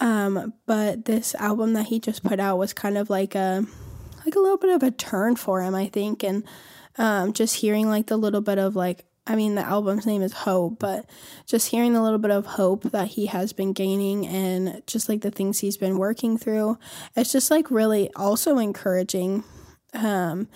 Um, 0.00 0.52
but 0.66 1.06
this 1.06 1.34
album 1.36 1.72
that 1.74 1.86
he 1.86 1.98
just 1.98 2.22
put 2.24 2.40
out 2.40 2.58
was 2.58 2.72
kind 2.72 2.98
of 2.98 3.10
like 3.10 3.34
a 3.34 3.64
like 4.24 4.34
a 4.34 4.38
little 4.38 4.58
bit 4.58 4.74
of 4.74 4.82
a 4.82 4.90
turn 4.90 5.36
for 5.36 5.62
him, 5.62 5.74
I 5.74 5.86
think, 5.88 6.22
and 6.22 6.44
um, 6.96 7.32
just 7.32 7.56
hearing 7.56 7.88
like 7.88 8.06
the 8.06 8.16
little 8.16 8.40
bit 8.40 8.58
of 8.58 8.76
like 8.76 9.04
I 9.26 9.36
mean, 9.36 9.54
the 9.54 9.62
album's 9.62 10.04
name 10.04 10.20
is 10.20 10.34
Hope, 10.34 10.78
but 10.78 11.08
just 11.46 11.70
hearing 11.70 11.94
the 11.94 12.02
little 12.02 12.18
bit 12.18 12.30
of 12.30 12.44
hope 12.44 12.82
that 12.82 13.08
he 13.08 13.26
has 13.26 13.54
been 13.54 13.72
gaining 13.72 14.26
and 14.26 14.82
just 14.86 15.08
like 15.08 15.22
the 15.22 15.30
things 15.30 15.60
he's 15.60 15.78
been 15.78 15.96
working 15.96 16.36
through, 16.36 16.78
it's 17.16 17.32
just 17.32 17.50
like 17.50 17.70
really 17.70 18.10
also 18.14 18.58
encouraging. 18.58 19.42
Um, 19.94 20.48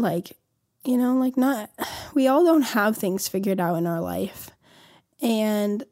like 0.00 0.36
you 0.84 0.98
know, 0.98 1.14
like 1.14 1.36
not, 1.36 1.70
we 2.14 2.28
all 2.28 2.44
don't 2.44 2.62
have 2.62 2.96
things 2.96 3.26
figured 3.26 3.60
out 3.60 3.76
in 3.76 3.86
our 3.86 4.00
life. 4.00 4.50
And 5.20 5.84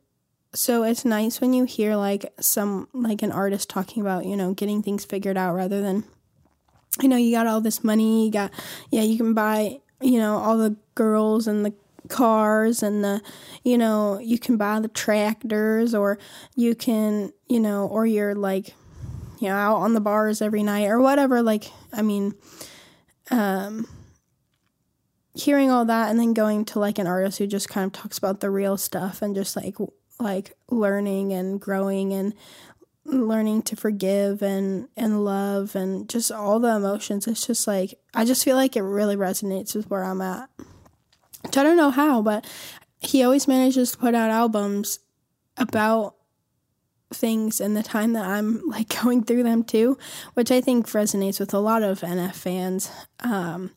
so 0.54 0.82
it's 0.82 1.04
nice 1.04 1.40
when 1.40 1.54
you 1.54 1.64
hear 1.64 1.96
like 1.96 2.32
some, 2.40 2.88
like 2.92 3.22
an 3.22 3.32
artist 3.32 3.70
talking 3.70 4.02
about, 4.02 4.26
you 4.26 4.36
know, 4.36 4.52
getting 4.52 4.82
things 4.82 5.04
figured 5.04 5.38
out 5.38 5.54
rather 5.54 5.80
than, 5.80 6.04
you 7.00 7.08
know, 7.08 7.16
you 7.16 7.34
got 7.34 7.46
all 7.46 7.62
this 7.62 7.82
money, 7.82 8.26
you 8.26 8.32
got, 8.32 8.52
yeah, 8.90 9.00
you 9.00 9.16
can 9.16 9.32
buy, 9.32 9.80
you 10.02 10.18
know, 10.18 10.36
all 10.36 10.58
the 10.58 10.76
girls 10.94 11.46
and 11.46 11.64
the 11.64 11.72
cars 12.08 12.82
and 12.82 13.04
the 13.04 13.22
you 13.62 13.78
know 13.78 14.18
you 14.18 14.36
can 14.36 14.56
buy 14.56 14.80
the 14.80 14.88
tractors 14.88 15.94
or 15.94 16.18
you 16.56 16.74
can 16.74 17.32
you 17.48 17.60
know 17.60 17.86
or 17.86 18.04
you're 18.04 18.34
like 18.34 18.74
you 19.38 19.46
know 19.46 19.54
out 19.54 19.76
on 19.76 19.94
the 19.94 20.00
bars 20.00 20.42
every 20.42 20.64
night 20.64 20.88
or 20.88 21.00
whatever 21.00 21.40
like 21.40 21.70
i 21.92 22.02
mean 22.02 22.34
um 23.30 23.86
hearing 25.34 25.70
all 25.70 25.84
that 25.84 26.10
and 26.10 26.18
then 26.18 26.34
going 26.34 26.64
to 26.64 26.78
like 26.78 26.98
an 26.98 27.06
artist 27.06 27.38
who 27.38 27.46
just 27.46 27.68
kind 27.68 27.86
of 27.86 27.92
talks 27.92 28.18
about 28.18 28.40
the 28.40 28.50
real 28.50 28.76
stuff 28.76 29.22
and 29.22 29.34
just 29.34 29.56
like 29.56 29.76
like 30.20 30.56
learning 30.70 31.32
and 31.32 31.60
growing 31.60 32.12
and 32.12 32.34
learning 33.04 33.62
to 33.62 33.74
forgive 33.74 34.42
and 34.42 34.88
and 34.96 35.24
love 35.24 35.74
and 35.74 36.08
just 36.08 36.30
all 36.30 36.60
the 36.60 36.76
emotions 36.76 37.26
it's 37.26 37.46
just 37.46 37.66
like 37.66 37.94
i 38.14 38.24
just 38.24 38.44
feel 38.44 38.56
like 38.56 38.76
it 38.76 38.82
really 38.82 39.16
resonates 39.16 39.74
with 39.74 39.88
where 39.90 40.04
i'm 40.04 40.20
at. 40.20 40.48
Which 41.42 41.56
i 41.56 41.62
don't 41.62 41.76
know 41.76 41.90
how 41.90 42.22
but 42.22 42.46
he 43.00 43.24
always 43.24 43.48
manages 43.48 43.92
to 43.92 43.98
put 43.98 44.14
out 44.14 44.30
albums 44.30 45.00
about 45.56 46.14
things 47.14 47.60
in 47.60 47.74
the 47.74 47.82
time 47.82 48.12
that 48.12 48.26
i'm 48.26 48.62
like 48.68 49.00
going 49.02 49.22
through 49.22 49.42
them 49.42 49.62
too 49.62 49.96
which 50.34 50.50
i 50.50 50.60
think 50.60 50.86
resonates 50.88 51.38
with 51.40 51.52
a 51.54 51.58
lot 51.58 51.82
of 51.82 52.00
nf 52.00 52.34
fans 52.34 52.90
um, 53.20 53.70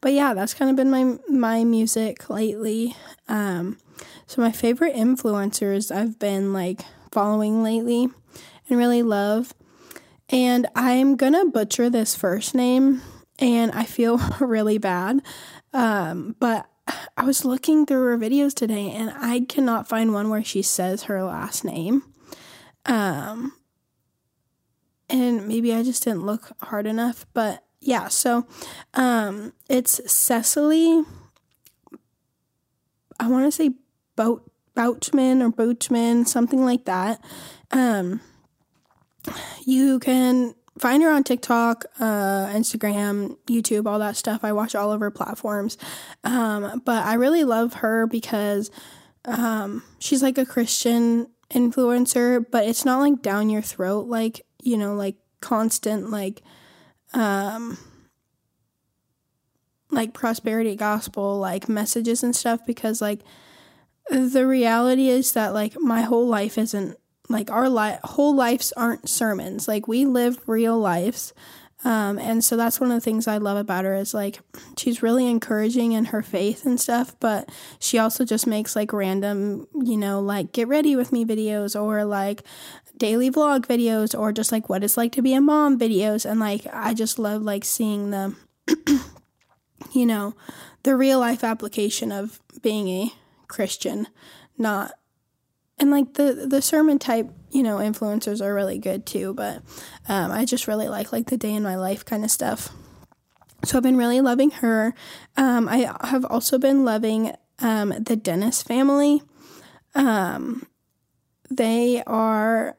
but 0.00 0.12
yeah 0.12 0.34
that's 0.34 0.54
kind 0.54 0.70
of 0.70 0.76
been 0.76 0.90
my 0.90 1.16
my 1.28 1.64
music 1.64 2.28
lately 2.30 2.96
um, 3.28 3.78
so 4.26 4.40
my 4.40 4.52
favorite 4.52 4.94
influencers 4.94 5.94
i've 5.94 6.18
been 6.18 6.52
like 6.52 6.82
following 7.12 7.62
lately 7.62 8.08
and 8.68 8.78
really 8.78 9.02
love. 9.02 9.54
And 10.28 10.66
I'm 10.74 11.16
gonna 11.16 11.46
butcher 11.46 11.90
this 11.90 12.14
first 12.14 12.54
name, 12.54 13.02
and 13.38 13.70
I 13.72 13.84
feel 13.84 14.18
really 14.40 14.78
bad. 14.78 15.20
Um, 15.72 16.36
but 16.40 16.66
I 17.16 17.24
was 17.24 17.44
looking 17.44 17.86
through 17.86 18.04
her 18.06 18.18
videos 18.18 18.54
today, 18.54 18.90
and 18.90 19.12
I 19.16 19.40
cannot 19.48 19.88
find 19.88 20.12
one 20.12 20.30
where 20.30 20.44
she 20.44 20.62
says 20.62 21.04
her 21.04 21.22
last 21.22 21.64
name. 21.64 22.02
Um, 22.86 23.52
and 25.08 25.46
maybe 25.46 25.74
I 25.74 25.82
just 25.82 26.04
didn't 26.04 26.24
look 26.24 26.52
hard 26.62 26.86
enough, 26.86 27.26
but 27.34 27.64
yeah. 27.80 28.08
So, 28.08 28.46
um, 28.94 29.52
it's 29.68 30.00
Cecily. 30.10 31.02
I 33.20 33.28
want 33.28 33.46
to 33.46 33.52
say 33.52 33.70
Bout 34.16 34.50
Bouchman 34.74 35.42
or 35.42 35.50
Bouchman, 35.50 36.26
something 36.26 36.64
like 36.64 36.86
that. 36.86 37.22
Um, 37.70 38.20
you 39.64 39.98
can 39.98 40.54
find 40.78 41.02
her 41.02 41.10
on 41.10 41.24
TikTok, 41.24 41.84
uh, 42.00 42.46
Instagram, 42.48 43.36
YouTube, 43.46 43.86
all 43.86 43.98
that 43.98 44.16
stuff. 44.16 44.40
I 44.42 44.52
watch 44.52 44.74
all 44.74 44.92
of 44.92 45.00
her 45.00 45.10
platforms. 45.10 45.76
Um, 46.24 46.82
but 46.84 47.04
I 47.04 47.14
really 47.14 47.44
love 47.44 47.74
her 47.74 48.06
because 48.06 48.70
um, 49.24 49.82
she's 49.98 50.22
like 50.22 50.38
a 50.38 50.46
Christian 50.46 51.28
influencer, 51.52 52.44
but 52.50 52.66
it's 52.66 52.84
not 52.84 53.00
like 53.00 53.22
down 53.22 53.50
your 53.50 53.62
throat, 53.62 54.06
like, 54.06 54.44
you 54.62 54.76
know, 54.76 54.94
like 54.94 55.16
constant, 55.40 56.10
like, 56.10 56.42
um, 57.14 57.78
like 59.90 60.14
prosperity 60.14 60.74
gospel, 60.74 61.38
like 61.38 61.68
messages 61.68 62.22
and 62.22 62.34
stuff, 62.34 62.60
because 62.66 63.00
like 63.00 63.20
the 64.10 64.46
reality 64.46 65.08
is 65.08 65.32
that 65.32 65.52
like 65.54 65.78
my 65.78 66.02
whole 66.02 66.26
life 66.26 66.58
isn't 66.58 66.96
like 67.28 67.50
our 67.50 67.68
li- 67.68 67.98
whole 68.04 68.34
lives 68.34 68.72
aren't 68.76 69.08
sermons. 69.08 69.68
Like 69.68 69.86
we 69.86 70.04
live 70.04 70.38
real 70.46 70.78
lives. 70.78 71.32
Um, 71.84 72.18
and 72.18 72.44
so 72.44 72.56
that's 72.56 72.80
one 72.80 72.90
of 72.90 72.96
the 72.96 73.00
things 73.00 73.26
I 73.26 73.38
love 73.38 73.56
about 73.56 73.84
her 73.84 73.94
is 73.94 74.14
like 74.14 74.40
she's 74.76 75.02
really 75.02 75.28
encouraging 75.28 75.92
in 75.92 76.06
her 76.06 76.22
faith 76.22 76.64
and 76.64 76.80
stuff, 76.80 77.16
but 77.18 77.48
she 77.78 77.98
also 77.98 78.24
just 78.24 78.46
makes 78.46 78.76
like 78.76 78.92
random, 78.92 79.66
you 79.74 79.96
know, 79.96 80.20
like 80.20 80.52
get 80.52 80.68
ready 80.68 80.94
with 80.94 81.12
me 81.12 81.24
videos 81.24 81.80
or 81.80 82.04
like 82.04 82.42
daily 82.96 83.30
vlog 83.30 83.66
videos 83.66 84.16
or 84.18 84.32
just 84.32 84.52
like 84.52 84.68
what 84.68 84.84
it's 84.84 84.96
like 84.96 85.12
to 85.12 85.22
be 85.22 85.34
a 85.34 85.40
mom 85.40 85.78
videos. 85.78 86.28
And 86.28 86.38
like 86.38 86.66
I 86.72 86.94
just 86.94 87.18
love 87.18 87.42
like 87.42 87.64
seeing 87.64 88.10
the, 88.10 88.36
you 89.92 90.06
know, 90.06 90.34
the 90.84 90.94
real 90.94 91.18
life 91.18 91.42
application 91.42 92.12
of 92.12 92.40
being 92.62 92.88
a 92.88 93.12
Christian, 93.48 94.06
not 94.56 94.92
and 95.78 95.90
like 95.90 96.14
the 96.14 96.46
the 96.48 96.62
sermon 96.62 96.98
type 96.98 97.28
you 97.52 97.62
know 97.62 97.76
influencers 97.76 98.40
are 98.40 98.54
really 98.54 98.78
good 98.78 99.06
too 99.06 99.34
but 99.34 99.62
um, 100.08 100.30
i 100.30 100.44
just 100.44 100.66
really 100.66 100.88
like 100.88 101.12
like 101.12 101.26
the 101.26 101.36
day 101.36 101.52
in 101.52 101.62
my 101.62 101.76
life 101.76 102.04
kind 102.04 102.24
of 102.24 102.30
stuff. 102.30 102.70
So 103.64 103.76
i've 103.76 103.84
been 103.84 103.96
really 103.96 104.20
loving 104.20 104.50
her. 104.50 104.94
Um, 105.36 105.68
i 105.68 105.94
have 106.00 106.24
also 106.24 106.58
been 106.58 106.84
loving 106.84 107.32
um, 107.60 107.90
the 107.90 108.16
dennis 108.16 108.62
family. 108.62 109.22
Um, 109.94 110.66
they 111.50 112.02
are 112.06 112.76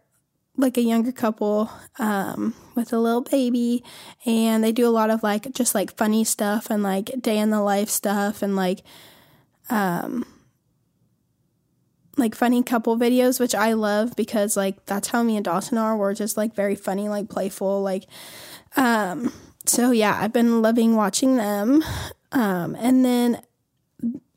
like 0.57 0.77
a 0.77 0.81
younger 0.81 1.11
couple 1.11 1.71
um, 1.99 2.53
with 2.75 2.93
a 2.93 2.99
little 2.99 3.21
baby 3.21 3.83
and 4.25 4.63
they 4.63 4.71
do 4.71 4.87
a 4.87 4.91
lot 4.91 5.09
of 5.09 5.23
like 5.23 5.51
just 5.53 5.73
like 5.73 5.95
funny 5.95 6.23
stuff 6.23 6.69
and 6.69 6.83
like 6.83 7.11
day 7.21 7.37
in 7.37 7.49
the 7.49 7.61
life 7.61 7.89
stuff 7.89 8.41
and 8.41 8.55
like 8.55 8.81
um 9.69 10.25
like 12.17 12.35
funny 12.35 12.61
couple 12.61 12.97
videos, 12.97 13.39
which 13.39 13.55
I 13.55 13.73
love 13.73 14.15
because 14.15 14.55
like 14.55 14.85
that's 14.85 15.07
how 15.07 15.23
me 15.23 15.35
and 15.35 15.45
Dawson 15.45 15.77
are. 15.77 15.97
We're 15.97 16.13
just 16.13 16.37
like 16.37 16.55
very 16.55 16.75
funny, 16.75 17.09
like 17.09 17.29
playful, 17.29 17.81
like 17.81 18.05
um 18.75 19.33
so 19.65 19.91
yeah, 19.91 20.17
I've 20.19 20.33
been 20.33 20.61
loving 20.61 20.95
watching 20.95 21.37
them. 21.37 21.83
Um 22.31 22.75
and 22.75 23.03
then 23.03 23.41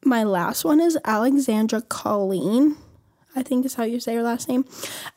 my 0.04 0.22
last 0.24 0.64
one 0.64 0.80
is 0.80 0.98
Alexandra 1.04 1.82
Colleen. 1.82 2.76
I 3.34 3.42
think 3.42 3.66
is 3.66 3.74
how 3.74 3.84
you 3.84 4.00
say 4.00 4.14
her 4.14 4.22
last 4.22 4.48
name. 4.48 4.64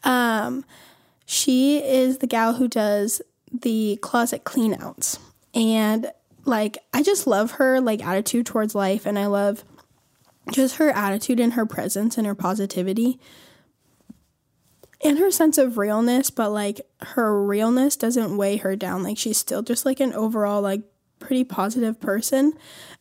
Um 0.04 0.66
she 1.25 1.78
is 1.78 2.18
the 2.18 2.28
gal 2.28 2.56
who 2.56 2.68
does 2.68 3.22
the 3.54 3.98
closet 4.01 4.44
cleanouts. 4.44 5.20
And 5.54 6.12
like 6.46 6.78
I 6.94 7.04
just 7.04 7.25
love 7.28 7.51
her 7.51 7.80
like 7.80 8.06
attitude 8.06 8.48
towards 8.48 8.75
life 8.75 9.06
and 9.06 9.18
I 9.18 9.28
love 9.28 9.63
just 10.51 10.75
her 10.75 10.89
attitude 10.89 11.39
and 11.39 11.53
her 11.53 11.65
presence 11.65 12.18
and 12.18 12.25
her 12.27 12.36
positivity 12.36 13.20
and 15.01 15.18
her 15.18 15.32
sense 15.32 15.58
of 15.58 15.77
realness, 15.77 16.29
but 16.29 16.50
like 16.50 16.82
her 17.01 17.41
realness 17.41 17.96
doesn't 17.96 18.36
weigh 18.36 18.58
her 18.58 18.75
down. 18.75 19.03
Like 19.03 19.18
she's 19.18 19.38
still 19.38 19.62
just 19.62 19.86
like 19.86 20.00
an 20.00 20.13
overall 20.13 20.62
like 20.62 20.82
pretty 21.20 21.44
positive 21.44 22.00
person. 22.00 22.53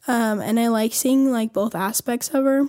Um, 0.07 0.41
and 0.41 0.59
I 0.61 0.69
like 0.69 0.93
seeing 0.95 1.33
like 1.33 1.53
both 1.53 1.75
aspects 1.75 2.29
of 2.29 2.45
her 2.45 2.67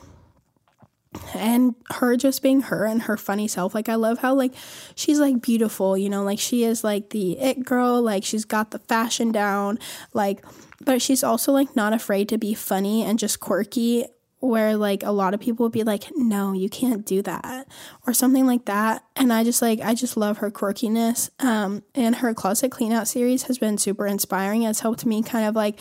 and 1.33 1.75
her 1.91 2.15
just 2.15 2.43
being 2.43 2.61
her 2.61 2.85
and 2.85 3.03
her 3.03 3.17
funny 3.17 3.47
self 3.47 3.73
like 3.73 3.89
i 3.89 3.95
love 3.95 4.19
how 4.19 4.31
like 4.31 4.53
she's 4.93 5.19
like 5.19 5.41
beautiful 5.41 5.97
you 5.97 6.07
know 6.07 6.23
like 6.23 6.37
she 6.37 6.63
is 6.63 6.83
like 6.83 7.09
the 7.09 7.37
it 7.39 7.65
girl 7.65 7.99
like 7.99 8.23
she's 8.23 8.45
got 8.45 8.69
the 8.69 8.77
fashion 8.77 9.31
down 9.31 9.79
like 10.13 10.45
but 10.85 11.01
she's 11.01 11.23
also 11.23 11.51
like 11.51 11.75
not 11.75 11.93
afraid 11.93 12.29
to 12.29 12.37
be 12.37 12.53
funny 12.53 13.03
and 13.03 13.17
just 13.17 13.39
quirky 13.39 14.05
where 14.39 14.75
like 14.77 15.03
a 15.03 15.11
lot 15.11 15.33
of 15.33 15.39
people 15.39 15.65
would 15.65 15.71
be 15.71 15.83
like 15.83 16.05
no 16.15 16.53
you 16.53 16.69
can't 16.69 17.05
do 17.05 17.21
that 17.21 17.67
or 18.07 18.13
something 18.13 18.45
like 18.45 18.65
that. 18.65 19.03
And 19.15 19.33
i 19.33 19.43
just 19.43 19.61
like 19.61 19.79
i 19.81 19.93
just 19.93 20.17
love 20.17 20.39
her 20.39 20.49
quirkiness 20.49 21.29
um 21.43 21.83
and 21.93 22.15
her 22.17 22.33
closet 22.33 22.71
clean 22.71 22.91
out 22.91 23.07
series 23.07 23.43
has 23.43 23.57
been 23.57 23.77
super 23.77 24.07
inspiring. 24.07 24.63
It's 24.63 24.79
helped 24.79 25.05
me 25.05 25.21
kind 25.23 25.45
of 25.45 25.55
like 25.55 25.79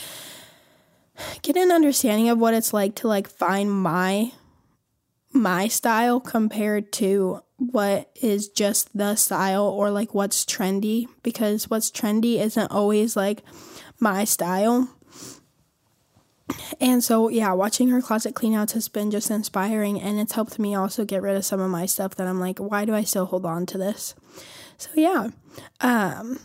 get 1.43 1.57
an 1.57 1.71
understanding 1.71 2.29
of 2.29 2.39
what 2.39 2.55
it's 2.55 2.73
like 2.73 2.95
to 2.97 3.09
like 3.09 3.29
find 3.29 3.71
my 3.71 4.33
my 5.33 5.69
style 5.69 6.21
compared 6.21 6.93
to 6.93 7.41
what 7.59 8.11
is 8.23 8.49
just 8.49 8.97
the 8.97 9.17
style 9.17 9.65
or 9.65 9.91
like 9.91 10.15
what's 10.15 10.45
trendy 10.45 11.07
because 11.23 11.69
what's 11.69 11.91
trendy 11.91 12.41
isn't 12.41 12.71
always 12.71 13.17
like 13.17 13.43
my 13.99 14.25
style 14.25 14.89
and 16.81 17.03
so 17.03 17.29
yeah 17.29 17.53
watching 17.53 17.89
her 17.89 18.01
closet 18.01 18.35
cleanouts 18.35 18.73
has 18.73 18.89
been 18.89 19.11
just 19.11 19.31
inspiring 19.31 20.01
and 20.01 20.19
it's 20.19 20.33
helped 20.33 20.59
me 20.59 20.75
also 20.75 21.05
get 21.05 21.23
rid 21.23 21.37
of 21.37 21.45
some 21.45 21.61
of 21.61 21.71
my 21.71 21.87
stuff 21.87 22.15
that 22.15 22.27
i'm 22.27 22.41
like 22.41 22.59
why 22.59 22.85
do 22.85 22.95
i 22.95 23.03
still 23.03 23.27
hold 23.27 23.45
on 23.45 23.67
to 23.67 23.79
this? 23.79 24.15
So 24.77 24.91
yeah 24.95 25.29
um 25.81 26.39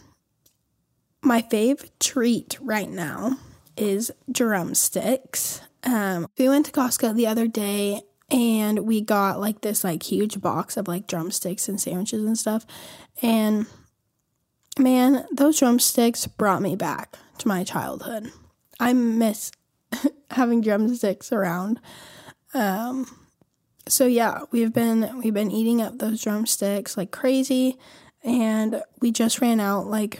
my 1.22 1.42
fave 1.42 1.90
treat 2.00 2.58
right 2.62 2.90
now 2.90 3.38
is 3.78 4.12
drumsticks. 4.32 5.62
Um 5.84 6.28
we 6.38 6.50
went 6.50 6.66
to 6.68 6.72
costco 6.72 7.16
the 7.16 7.28
other 7.28 7.48
day 7.48 8.02
and 8.30 8.80
we 8.80 9.02
got 9.02 9.40
like 9.40 9.62
this 9.62 9.84
like 9.84 10.04
huge 10.04 10.42
box 10.42 10.76
of 10.76 10.88
like 10.88 11.08
drumsticks 11.08 11.70
and 11.70 11.80
sandwiches 11.80 12.26
and 12.26 12.38
stuff. 12.38 12.66
And 13.22 13.68
man 14.78 15.26
those 15.32 15.60
drumsticks 15.60 16.28
brought 16.28 16.62
me 16.62 16.76
back 16.76 17.16
to 17.38 17.48
my 17.48 17.64
childhood. 17.64 18.32
I 18.80 18.94
miss 18.94 19.52
having 20.32 20.62
drumsticks 20.62 21.32
around. 21.32 21.80
Um, 22.54 23.08
so 23.88 24.06
yeah, 24.06 24.42
we've 24.52 24.74
been 24.74 25.20
we've 25.22 25.34
been 25.34 25.52
eating 25.52 25.82
up 25.82 26.00
those 26.00 26.22
drumsticks 26.22 26.96
like 26.98 27.12
crazy, 27.12 27.78
and 28.24 28.82
we 29.02 29.12
just 29.12 29.42
ran 29.42 29.60
out 29.60 29.88
like 29.88 30.20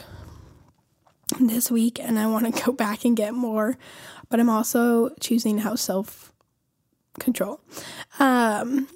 this 1.40 1.70
week, 1.70 1.98
and 2.00 2.18
I 2.18 2.26
want 2.26 2.54
to 2.54 2.62
go 2.66 2.72
back 2.72 3.04
and 3.04 3.16
get 3.16 3.34
more, 3.34 3.76
but 4.28 4.40
I'm 4.40 4.50
also 4.50 5.10
choosing 5.20 5.56
to 5.56 5.62
have 5.62 5.80
self 5.80 6.32
control. 7.18 7.60
Um, 8.18 8.88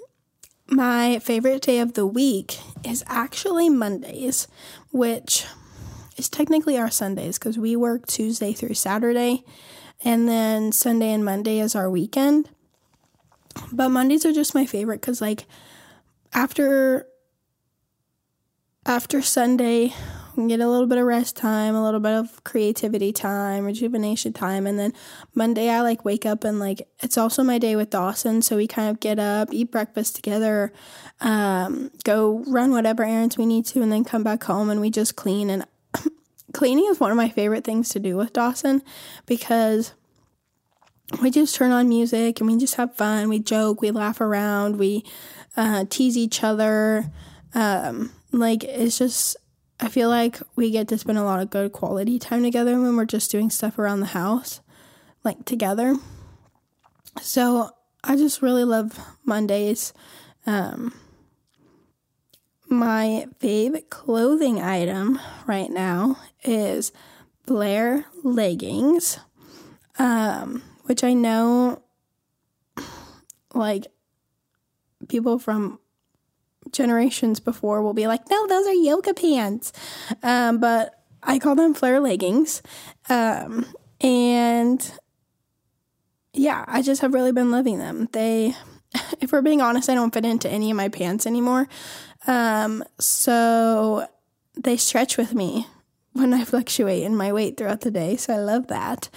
my 0.70 1.18
favorite 1.20 1.62
day 1.62 1.78
of 1.78 1.94
the 1.94 2.06
week 2.06 2.58
is 2.84 3.02
actually 3.06 3.70
Mondays, 3.70 4.48
which 4.90 5.46
is 6.18 6.28
technically 6.28 6.76
our 6.76 6.90
Sundays 6.90 7.38
because 7.38 7.56
we 7.56 7.74
work 7.74 8.06
Tuesday 8.06 8.52
through 8.52 8.74
Saturday, 8.74 9.44
and 10.04 10.28
then 10.28 10.72
Sunday 10.72 11.12
and 11.12 11.24
Monday 11.24 11.58
is 11.58 11.74
our 11.74 11.90
weekend. 11.90 12.48
But 13.72 13.88
Mondays 13.88 14.24
are 14.24 14.32
just 14.32 14.54
my 14.54 14.66
favorite 14.66 15.00
because, 15.00 15.20
like, 15.20 15.46
after 16.32 17.06
after 18.86 19.20
Sunday, 19.20 19.92
we 20.34 20.48
get 20.48 20.60
a 20.60 20.68
little 20.68 20.86
bit 20.86 20.98
of 20.98 21.04
rest 21.04 21.36
time, 21.36 21.74
a 21.74 21.84
little 21.84 22.00
bit 22.00 22.12
of 22.12 22.42
creativity 22.44 23.12
time, 23.12 23.66
rejuvenation 23.66 24.32
time, 24.32 24.66
and 24.66 24.78
then 24.78 24.94
Monday 25.34 25.68
I 25.68 25.82
like 25.82 26.04
wake 26.04 26.24
up 26.24 26.44
and 26.44 26.58
like 26.58 26.88
it's 27.00 27.18
also 27.18 27.42
my 27.42 27.58
day 27.58 27.76
with 27.76 27.90
Dawson, 27.90 28.40
so 28.40 28.56
we 28.56 28.66
kind 28.66 28.88
of 28.88 29.00
get 29.00 29.18
up, 29.18 29.48
eat 29.52 29.70
breakfast 29.72 30.14
together, 30.16 30.72
um, 31.20 31.90
go 32.04 32.44
run 32.46 32.70
whatever 32.70 33.04
errands 33.04 33.36
we 33.36 33.46
need 33.46 33.66
to, 33.66 33.82
and 33.82 33.92
then 33.92 34.04
come 34.04 34.22
back 34.22 34.44
home 34.44 34.70
and 34.70 34.80
we 34.80 34.90
just 34.90 35.16
clean. 35.16 35.50
And 35.50 35.66
cleaning 36.52 36.86
is 36.88 37.00
one 37.00 37.10
of 37.10 37.16
my 37.16 37.28
favorite 37.28 37.64
things 37.64 37.88
to 37.90 38.00
do 38.00 38.16
with 38.16 38.32
Dawson 38.32 38.82
because 39.26 39.94
we 41.22 41.30
just 41.30 41.54
turn 41.54 41.70
on 41.70 41.88
music 41.88 42.40
and 42.40 42.50
we 42.50 42.58
just 42.58 42.74
have 42.74 42.94
fun. 42.94 43.28
We 43.28 43.38
joke, 43.38 43.80
we 43.80 43.90
laugh 43.90 44.20
around, 44.20 44.76
we 44.76 45.04
uh, 45.56 45.84
tease 45.88 46.16
each 46.16 46.42
other. 46.42 47.10
Um, 47.54 48.12
like 48.32 48.64
it's 48.64 48.98
just 48.98 49.36
I 49.80 49.88
feel 49.88 50.08
like 50.08 50.38
we 50.56 50.70
get 50.70 50.88
to 50.88 50.98
spend 50.98 51.18
a 51.18 51.22
lot 51.22 51.40
of 51.40 51.50
good 51.50 51.72
quality 51.72 52.18
time 52.18 52.42
together 52.42 52.78
when 52.80 52.96
we're 52.96 53.04
just 53.04 53.30
doing 53.30 53.48
stuff 53.48 53.78
around 53.78 54.00
the 54.00 54.06
house, 54.06 54.60
like 55.24 55.44
together. 55.44 55.96
So 57.22 57.70
I 58.02 58.16
just 58.16 58.42
really 58.42 58.64
love 58.64 58.98
Mondays. 59.24 59.92
Um, 60.46 60.94
my 62.68 63.26
favorite 63.38 63.88
clothing 63.88 64.60
item 64.60 65.18
right 65.46 65.70
now 65.70 66.18
is 66.44 66.92
flare 67.46 68.04
leggings, 68.22 69.18
um, 69.98 70.62
which 70.84 71.02
I 71.02 71.14
know 71.14 71.82
like 73.54 73.86
people 75.08 75.38
from 75.38 75.78
generations 76.72 77.40
before 77.40 77.82
will 77.82 77.94
be 77.94 78.06
like, 78.06 78.28
no, 78.30 78.46
those 78.46 78.66
are 78.66 78.74
yoga 78.74 79.14
pants. 79.14 79.72
Um, 80.22 80.58
but 80.58 81.02
I 81.22 81.38
call 81.38 81.54
them 81.54 81.74
flare 81.74 82.00
leggings. 82.00 82.62
Um, 83.08 83.66
and 84.00 84.92
yeah, 86.32 86.64
I 86.68 86.82
just 86.82 87.00
have 87.02 87.14
really 87.14 87.32
been 87.32 87.50
loving 87.50 87.78
them. 87.78 88.08
They, 88.12 88.54
if 89.20 89.32
we're 89.32 89.42
being 89.42 89.60
honest, 89.60 89.88
I 89.88 89.94
don't 89.94 90.12
fit 90.12 90.24
into 90.24 90.48
any 90.48 90.70
of 90.70 90.76
my 90.76 90.88
pants 90.88 91.26
anymore. 91.26 91.68
Um, 92.26 92.84
so 92.98 94.06
they 94.54 94.76
stretch 94.76 95.16
with 95.16 95.34
me 95.34 95.66
when 96.18 96.34
I 96.34 96.44
fluctuate 96.44 97.02
in 97.02 97.16
my 97.16 97.32
weight 97.32 97.56
throughout 97.56 97.82
the 97.82 97.90
day. 97.90 98.16
So 98.16 98.34
I 98.34 98.38
love 98.38 98.68
that. 98.68 99.08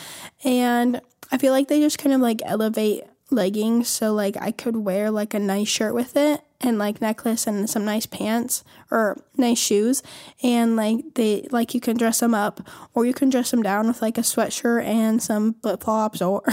And 0.44 1.02
I 1.32 1.38
feel 1.38 1.52
like 1.52 1.68
they 1.68 1.80
just 1.80 1.98
kind 1.98 2.14
of 2.14 2.22
like 2.22 2.42
elevate 2.46 3.04
leggings 3.32 3.88
so 3.88 4.14
like 4.14 4.36
I 4.40 4.52
could 4.52 4.76
wear 4.76 5.10
like 5.10 5.34
a 5.34 5.40
nice 5.40 5.70
shirt 5.70 5.94
with 5.94 6.18
it 6.18 6.42
and 6.60 6.78
like 6.78 7.02
necklace 7.02 7.48
and 7.48 7.70
some 7.70 7.86
nice 7.86 8.06
pants 8.06 8.64
or 8.92 9.18
nice 9.38 9.58
shoes 9.58 10.04
and 10.44 10.76
like 10.76 11.14
they 11.16 11.48
like 11.50 11.74
you 11.74 11.80
can 11.80 11.98
dress 11.98 12.20
them 12.20 12.34
up 12.34 12.62
or 12.94 13.06
you 13.06 13.14
can 13.14 13.30
dress 13.30 13.52
them 13.52 13.64
down 13.64 13.88
with 13.88 14.02
like 14.02 14.18
a 14.18 14.22
sweatshirt 14.22 14.84
and 14.84 15.24
some 15.24 15.56
flip-flops 15.62 16.22
or 16.22 16.44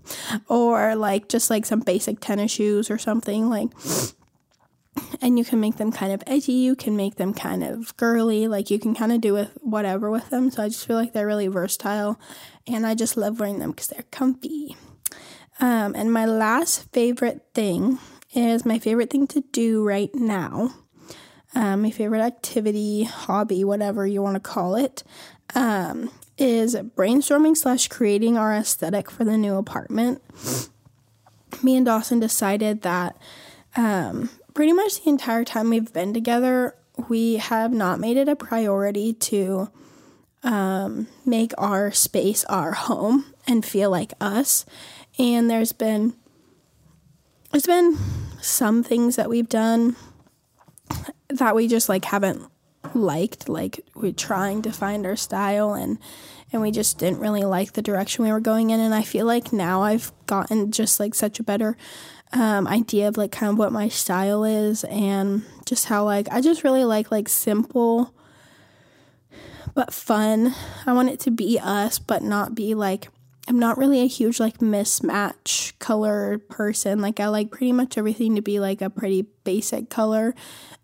or 0.48 0.94
like 0.94 1.28
just 1.28 1.50
like 1.50 1.66
some 1.66 1.80
basic 1.80 2.20
tennis 2.20 2.52
shoes 2.52 2.90
or 2.90 2.98
something 2.98 3.48
like 3.50 3.68
and 5.20 5.38
you 5.38 5.44
can 5.44 5.60
make 5.60 5.76
them 5.76 5.92
kind 5.92 6.12
of 6.12 6.22
edgy 6.26 6.52
you 6.52 6.74
can 6.74 6.96
make 6.96 7.16
them 7.16 7.34
kind 7.34 7.64
of 7.64 7.96
girly 7.96 8.48
like 8.48 8.70
you 8.70 8.78
can 8.78 8.94
kind 8.94 9.12
of 9.12 9.20
do 9.20 9.32
with 9.32 9.50
whatever 9.60 10.10
with 10.10 10.28
them 10.30 10.50
so 10.50 10.62
i 10.62 10.68
just 10.68 10.86
feel 10.86 10.96
like 10.96 11.12
they're 11.12 11.26
really 11.26 11.48
versatile 11.48 12.18
and 12.66 12.86
i 12.86 12.94
just 12.94 13.16
love 13.16 13.40
wearing 13.40 13.58
them 13.58 13.70
because 13.70 13.88
they're 13.88 14.04
comfy 14.10 14.76
um, 15.60 15.94
and 15.94 16.12
my 16.12 16.24
last 16.24 16.90
favorite 16.92 17.42
thing 17.52 17.98
is 18.34 18.64
my 18.64 18.78
favorite 18.78 19.10
thing 19.10 19.26
to 19.28 19.40
do 19.52 19.84
right 19.84 20.14
now. 20.14 20.74
Um, 21.54 21.82
my 21.82 21.90
favorite 21.90 22.20
activity, 22.20 23.04
hobby, 23.04 23.64
whatever 23.64 24.06
you 24.06 24.22
want 24.22 24.34
to 24.34 24.40
call 24.40 24.76
it, 24.76 25.02
um, 25.54 26.10
is 26.36 26.76
brainstorming 26.76 27.56
slash 27.56 27.88
creating 27.88 28.36
our 28.36 28.54
aesthetic 28.54 29.10
for 29.10 29.24
the 29.24 29.36
new 29.36 29.56
apartment. 29.56 30.22
Me 31.62 31.76
and 31.76 31.86
Dawson 31.86 32.20
decided 32.20 32.82
that 32.82 33.16
um, 33.76 34.30
pretty 34.58 34.72
much 34.72 35.04
the 35.04 35.08
entire 35.08 35.44
time 35.44 35.70
we've 35.70 35.92
been 35.92 36.12
together, 36.12 36.74
we 37.08 37.36
have 37.36 37.72
not 37.72 38.00
made 38.00 38.16
it 38.16 38.28
a 38.28 38.34
priority 38.34 39.12
to 39.12 39.70
um, 40.42 41.06
make 41.24 41.52
our 41.56 41.92
space 41.92 42.44
our 42.46 42.72
home 42.72 43.24
and 43.46 43.64
feel 43.64 43.88
like 43.88 44.12
us. 44.20 44.66
And 45.16 45.48
there's 45.48 45.70
been 45.70 46.12
there's 47.52 47.66
been 47.66 47.96
some 48.40 48.82
things 48.82 49.14
that 49.14 49.28
we've 49.28 49.48
done 49.48 49.94
that 51.28 51.54
we 51.54 51.68
just 51.68 51.88
like 51.88 52.06
haven't 52.06 52.42
liked 52.94 53.48
like 53.48 53.78
we're 53.94 54.10
trying 54.10 54.62
to 54.62 54.72
find 54.72 55.06
our 55.06 55.14
style 55.14 55.72
and 55.72 55.98
and 56.52 56.62
we 56.62 56.70
just 56.70 56.98
didn't 56.98 57.20
really 57.20 57.42
like 57.42 57.72
the 57.72 57.82
direction 57.82 58.24
we 58.24 58.32
were 58.32 58.40
going 58.40 58.70
in 58.70 58.80
and 58.80 58.94
i 58.94 59.02
feel 59.02 59.26
like 59.26 59.52
now 59.52 59.82
i've 59.82 60.12
gotten 60.26 60.70
just 60.70 60.98
like 61.00 61.14
such 61.14 61.38
a 61.40 61.42
better 61.42 61.76
um, 62.32 62.68
idea 62.68 63.08
of 63.08 63.16
like 63.16 63.32
kind 63.32 63.52
of 63.52 63.58
what 63.58 63.72
my 63.72 63.88
style 63.88 64.44
is 64.44 64.84
and 64.84 65.42
just 65.64 65.86
how 65.86 66.04
like 66.04 66.28
i 66.30 66.40
just 66.40 66.62
really 66.62 66.84
like 66.84 67.10
like 67.10 67.28
simple 67.28 68.14
but 69.74 69.92
fun 69.92 70.54
i 70.86 70.92
want 70.92 71.08
it 71.08 71.20
to 71.20 71.30
be 71.30 71.58
us 71.62 71.98
but 71.98 72.22
not 72.22 72.54
be 72.54 72.74
like 72.74 73.08
I'm 73.48 73.58
not 73.58 73.78
really 73.78 74.02
a 74.02 74.06
huge 74.06 74.38
like 74.40 74.58
mismatch 74.58 75.72
color 75.78 76.36
person. 76.50 77.00
Like 77.00 77.18
I 77.18 77.28
like 77.28 77.50
pretty 77.50 77.72
much 77.72 77.96
everything 77.96 78.36
to 78.36 78.42
be 78.42 78.60
like 78.60 78.82
a 78.82 78.90
pretty 78.90 79.22
basic 79.44 79.88
color. 79.88 80.34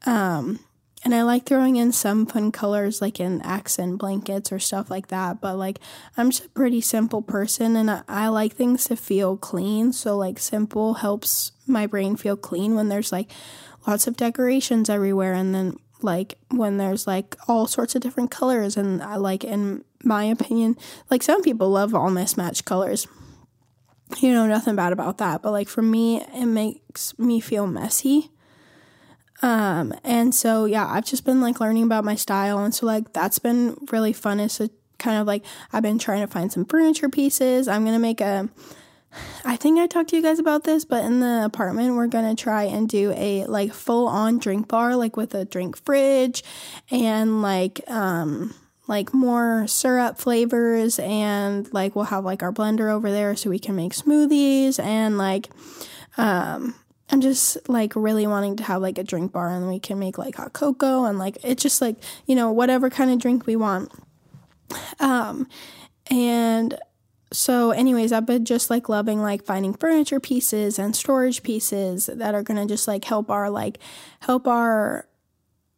Um 0.07 0.61
and 1.04 1.14
I 1.14 1.22
like 1.22 1.44
throwing 1.44 1.76
in 1.76 1.92
some 1.92 2.24
fun 2.24 2.50
colors 2.50 3.02
like 3.02 3.20
in 3.20 3.42
accent 3.42 3.98
blankets 3.98 4.50
or 4.50 4.58
stuff 4.58 4.90
like 4.90 5.08
that. 5.08 5.40
But 5.40 5.56
like 5.56 5.78
I'm 6.16 6.30
just 6.30 6.46
a 6.46 6.48
pretty 6.48 6.80
simple 6.80 7.20
person 7.20 7.76
and 7.76 7.90
I, 7.90 8.02
I 8.08 8.28
like 8.28 8.54
things 8.54 8.84
to 8.86 8.96
feel 8.96 9.36
clean. 9.36 9.92
So 9.92 10.16
like 10.16 10.38
simple 10.38 10.94
helps 10.94 11.52
my 11.66 11.86
brain 11.86 12.16
feel 12.16 12.38
clean 12.38 12.74
when 12.74 12.88
there's 12.88 13.12
like 13.12 13.30
lots 13.86 14.06
of 14.06 14.16
decorations 14.16 14.88
everywhere 14.88 15.34
and 15.34 15.54
then 15.54 15.76
like 16.00 16.38
when 16.50 16.78
there's 16.78 17.06
like 17.06 17.36
all 17.48 17.66
sorts 17.66 17.94
of 17.94 18.00
different 18.00 18.30
colors 18.30 18.76
and 18.76 19.02
I 19.02 19.16
like 19.16 19.44
in 19.44 19.84
my 20.02 20.24
opinion. 20.24 20.76
Like 21.10 21.22
some 21.22 21.42
people 21.42 21.68
love 21.68 21.94
all 21.94 22.10
mismatched 22.10 22.64
colors. 22.64 23.06
You 24.20 24.32
know, 24.32 24.46
nothing 24.46 24.76
bad 24.76 24.92
about 24.92 25.18
that. 25.18 25.42
But 25.42 25.52
like 25.52 25.68
for 25.68 25.82
me, 25.82 26.22
it 26.22 26.46
makes 26.46 27.18
me 27.18 27.40
feel 27.40 27.66
messy. 27.66 28.30
Um, 29.42 29.94
and 30.05 30.35
so 30.35 30.64
yeah, 30.64 30.87
I've 30.87 31.05
just 31.05 31.25
been 31.25 31.40
like 31.40 31.61
learning 31.61 31.83
about 31.83 32.05
my 32.05 32.14
style 32.14 32.59
and 32.61 32.75
so 32.75 32.87
like 32.87 33.12
that's 33.12 33.38
been 33.38 33.77
really 33.90 34.12
fun 34.12 34.40
is 34.40 34.57
to 34.57 34.70
kind 34.99 35.20
of 35.20 35.27
like 35.27 35.44
I've 35.73 35.83
been 35.83 35.99
trying 35.99 36.20
to 36.20 36.27
find 36.27 36.53
some 36.53 36.64
furniture 36.64 37.09
pieces. 37.09 37.68
I'm 37.68 37.85
gonna 37.85 37.99
make 37.99 38.20
a 38.20 38.49
I 39.44 39.57
think 39.57 39.79
I 39.79 39.87
talked 39.87 40.11
to 40.11 40.16
you 40.16 40.23
guys 40.23 40.38
about 40.38 40.64
this, 40.64 40.85
but 40.85 41.05
in 41.05 41.20
the 41.20 41.42
apartment, 41.44 41.94
we're 41.94 42.07
gonna 42.07 42.35
try 42.35 42.64
and 42.64 42.88
do 42.88 43.12
a 43.16 43.44
like 43.47 43.73
full 43.73 44.09
on 44.09 44.38
drink 44.38 44.68
bar, 44.68 44.97
like 44.97 45.16
with 45.16 45.35
a 45.35 45.44
drink 45.44 45.77
fridge 45.77 46.42
and 46.90 47.42
like 47.42 47.81
um 47.88 48.55
like 48.87 49.14
more 49.14 49.66
syrup 49.66 50.18
flavors 50.18 50.99
and 50.99 51.73
like 51.73 51.97
we'll 51.97 52.07
have 52.07 52.25
like 52.25 52.42
our 52.42 52.53
blender 52.53 52.90
over 52.90 53.11
there 53.11 53.35
so 53.35 53.49
we 53.49 53.59
can 53.59 53.75
make 53.75 53.92
smoothies 53.92 54.79
and 54.79 55.16
like 55.16 55.49
um 56.18 56.75
I'm 57.14 57.20
just 57.20 57.68
like 57.68 57.92
really 57.94 58.27
wanting 58.27 58.57
to 58.57 58.64
have 58.64 58.83
like 58.83 58.98
a 58.98 59.05
drink 59.05 59.31
bar 59.31 59.48
and 59.48 59.68
we 59.68 59.79
can 59.79 60.00
make 60.00 60.18
like 60.18 60.35
hot 60.35 60.53
cocoa 60.53 61.05
and 61.05 61.16
like 61.16 61.38
it's 61.44 61.62
just 61.62 61.81
like, 61.81 61.94
you 62.27 62.35
know, 62.35 62.50
whatever 62.50 62.90
kind 62.90 63.09
of 63.09 63.20
drink 63.20 63.46
we 63.46 63.55
want. 63.55 63.92
Um 64.98 65.46
and 66.11 66.77
so 67.33 67.70
anyways, 67.70 68.11
I've 68.11 68.27
been 68.27 68.44
just 68.44 68.68
like 68.68 68.88
loving 68.88 69.22
like 69.22 69.44
finding 69.44 69.74
furniture 69.74 70.18
pieces 70.18 70.77
and 70.77 70.96
storage 70.96 71.44
pieces 71.44 72.07
that 72.07 72.35
are 72.35 72.42
going 72.42 72.61
to 72.61 72.66
just 72.66 72.88
like 72.88 73.05
help 73.05 73.31
our 73.31 73.48
like 73.48 73.79
help 74.18 74.48
our 74.48 75.07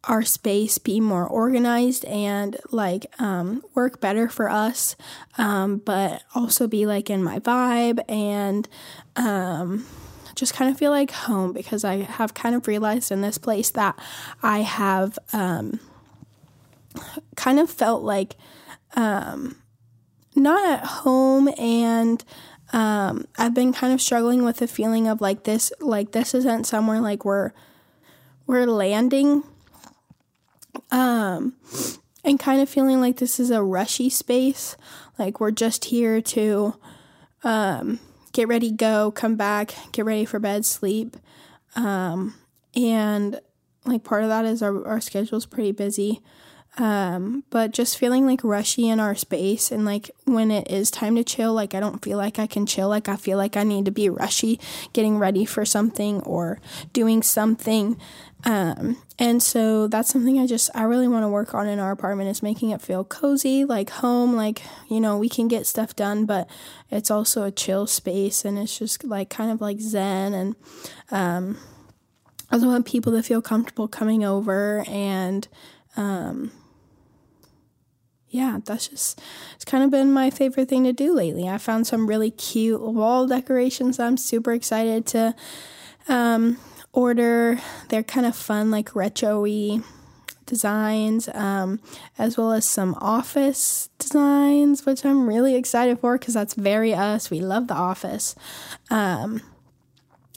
our 0.05 0.23
space 0.23 0.79
be 0.79 0.99
more 0.99 1.27
organized 1.27 2.03
and 2.05 2.57
like 2.71 3.05
um, 3.19 3.61
work 3.75 4.01
better 4.01 4.27
for 4.27 4.49
us, 4.49 4.95
um, 5.37 5.77
but 5.77 6.23
also 6.33 6.67
be 6.67 6.87
like 6.87 7.11
in 7.11 7.23
my 7.23 7.37
vibe 7.37 7.99
and 8.09 8.67
um, 9.15 9.85
just 10.37 10.53
kind 10.53 10.71
of 10.71 10.77
feel 10.77 10.91
like 10.91 11.11
home 11.11 11.51
because 11.51 11.83
I 11.83 11.97
have 11.97 12.33
kind 12.33 12.55
of 12.55 12.67
realized 12.67 13.11
in 13.11 13.21
this 13.21 13.37
place 13.37 13.71
that 13.71 13.99
I 14.43 14.59
have 14.59 15.17
um, 15.33 15.79
kind 17.35 17.59
of 17.59 17.69
felt 17.69 18.03
like 18.03 18.35
um, 18.95 19.57
not 20.35 20.69
at 20.69 20.85
home 20.85 21.49
and 21.57 22.23
um, 22.71 23.25
I've 23.37 23.53
been 23.53 23.73
kind 23.73 23.93
of 23.93 24.01
struggling 24.01 24.43
with 24.43 24.57
the 24.57 24.67
feeling 24.67 25.07
of 25.07 25.21
like 25.21 25.43
this 25.43 25.71
like 25.79 26.11
this 26.11 26.33
isn't 26.33 26.67
somewhere 26.67 27.01
like 27.01 27.25
we're 27.25 27.51
we're 28.45 28.65
landing 28.65 29.43
um 30.91 31.53
and 32.23 32.39
kind 32.39 32.61
of 32.61 32.69
feeling 32.69 33.01
like 33.01 33.17
this 33.17 33.39
is 33.39 33.51
a 33.51 33.63
rushy 33.63 34.09
space 34.09 34.75
like 35.17 35.39
we're 35.39 35.51
just 35.51 35.85
here 35.85 36.21
to 36.21 36.75
um 37.43 37.99
get 38.37 38.47
ready 38.47 38.69
go 38.69 39.09
come 39.09 39.35
back 39.35 39.73
get 39.91 40.05
ready 40.05 40.23
for 40.23 40.37
bed 40.37 40.63
sleep. 40.63 41.17
Um 41.75 42.35
and 42.75 43.41
like 43.83 44.03
part 44.03 44.21
of 44.21 44.29
that 44.29 44.45
is 44.45 44.61
our, 44.61 44.85
our 44.85 45.01
schedule's 45.01 45.47
pretty 45.47 45.71
busy 45.71 46.21
um, 46.77 47.43
but 47.49 47.71
just 47.71 47.97
feeling 47.97 48.27
like 48.27 48.43
rushy 48.43 48.87
in 48.87 48.99
our 48.99 49.15
space 49.15 49.71
and 49.71 49.83
like 49.83 50.11
when 50.25 50.51
it 50.51 50.69
is 50.69 50.91
time 50.91 51.15
to 51.15 51.23
chill, 51.23 51.53
like 51.53 51.73
I 51.73 51.79
don't 51.79 52.03
feel 52.03 52.17
like 52.19 52.37
I 52.37 52.45
can 52.45 52.67
chill. 52.67 52.87
Like 52.87 53.09
I 53.09 53.15
feel 53.15 53.37
like 53.37 53.57
I 53.57 53.63
need 53.63 53.85
to 53.85 53.91
be 53.91 54.09
rushy 54.09 54.59
getting 54.93 55.17
ready 55.17 55.43
for 55.43 55.65
something 55.65 56.21
or 56.21 56.59
doing 56.93 57.23
something. 57.23 57.99
Um, 58.45 59.01
and 59.17 59.41
so 59.41 59.87
that's 59.87 60.11
something 60.11 60.39
I 60.39 60.45
just, 60.45 60.69
I 60.75 60.83
really 60.83 61.07
want 61.07 61.23
to 61.23 61.29
work 61.29 61.55
on 61.55 61.67
in 61.67 61.79
our 61.79 61.91
apartment 61.91 62.29
is 62.29 62.43
making 62.43 62.69
it 62.69 62.81
feel 62.81 63.03
cozy, 63.03 63.65
like 63.65 63.89
home, 63.89 64.35
like, 64.35 64.61
you 64.87 64.99
know, 64.99 65.17
we 65.17 65.29
can 65.29 65.47
get 65.47 65.65
stuff 65.65 65.95
done, 65.95 66.25
but 66.25 66.47
it's 66.91 67.09
also 67.09 67.43
a 67.43 67.51
chill 67.51 67.87
space 67.87 68.45
and 68.45 68.59
it's 68.59 68.77
just 68.77 69.03
like 69.03 69.31
kind 69.31 69.49
of 69.49 69.59
like 69.61 69.79
zen 69.79 70.35
and, 70.35 70.55
um, 71.09 71.57
I 72.51 72.55
also 72.55 72.67
want 72.67 72.85
people 72.85 73.11
to 73.13 73.23
feel 73.23 73.41
comfortable 73.41 73.87
coming 73.87 74.23
over 74.23 74.85
and, 74.87 75.47
um, 75.97 76.51
yeah, 78.37 78.59
that's 78.63 78.87
just 78.87 79.19
it's 79.55 79.65
kind 79.65 79.83
of 79.83 79.89
been 79.89 80.13
my 80.13 80.29
favorite 80.29 80.69
thing 80.69 80.83
to 80.83 80.93
do 80.93 81.13
lately. 81.13 81.49
I 81.49 81.57
found 81.57 81.87
some 81.87 82.07
really 82.07 82.31
cute 82.31 82.81
wall 82.81 83.27
decorations 83.27 83.99
I'm 83.99 84.17
super 84.17 84.53
excited 84.53 85.05
to 85.07 85.35
um, 86.07 86.57
order. 86.93 87.59
They're 87.89 88.03
kind 88.03 88.25
of 88.25 88.35
fun, 88.35 88.69
like 88.69 88.95
retro-y 88.95 89.81
designs, 90.45 91.29
um, 91.33 91.79
as 92.17 92.37
well 92.37 92.53
as 92.53 92.65
some 92.65 92.95
office 93.01 93.89
designs, 93.99 94.85
which 94.85 95.03
I'm 95.03 95.27
really 95.27 95.55
excited 95.55 95.99
for 95.99 96.17
because 96.17 96.35
that's 96.35 96.53
very 96.53 96.93
us. 96.93 97.29
We 97.29 97.39
love 97.39 97.67
the 97.67 97.75
office. 97.75 98.35
Um, 98.89 99.41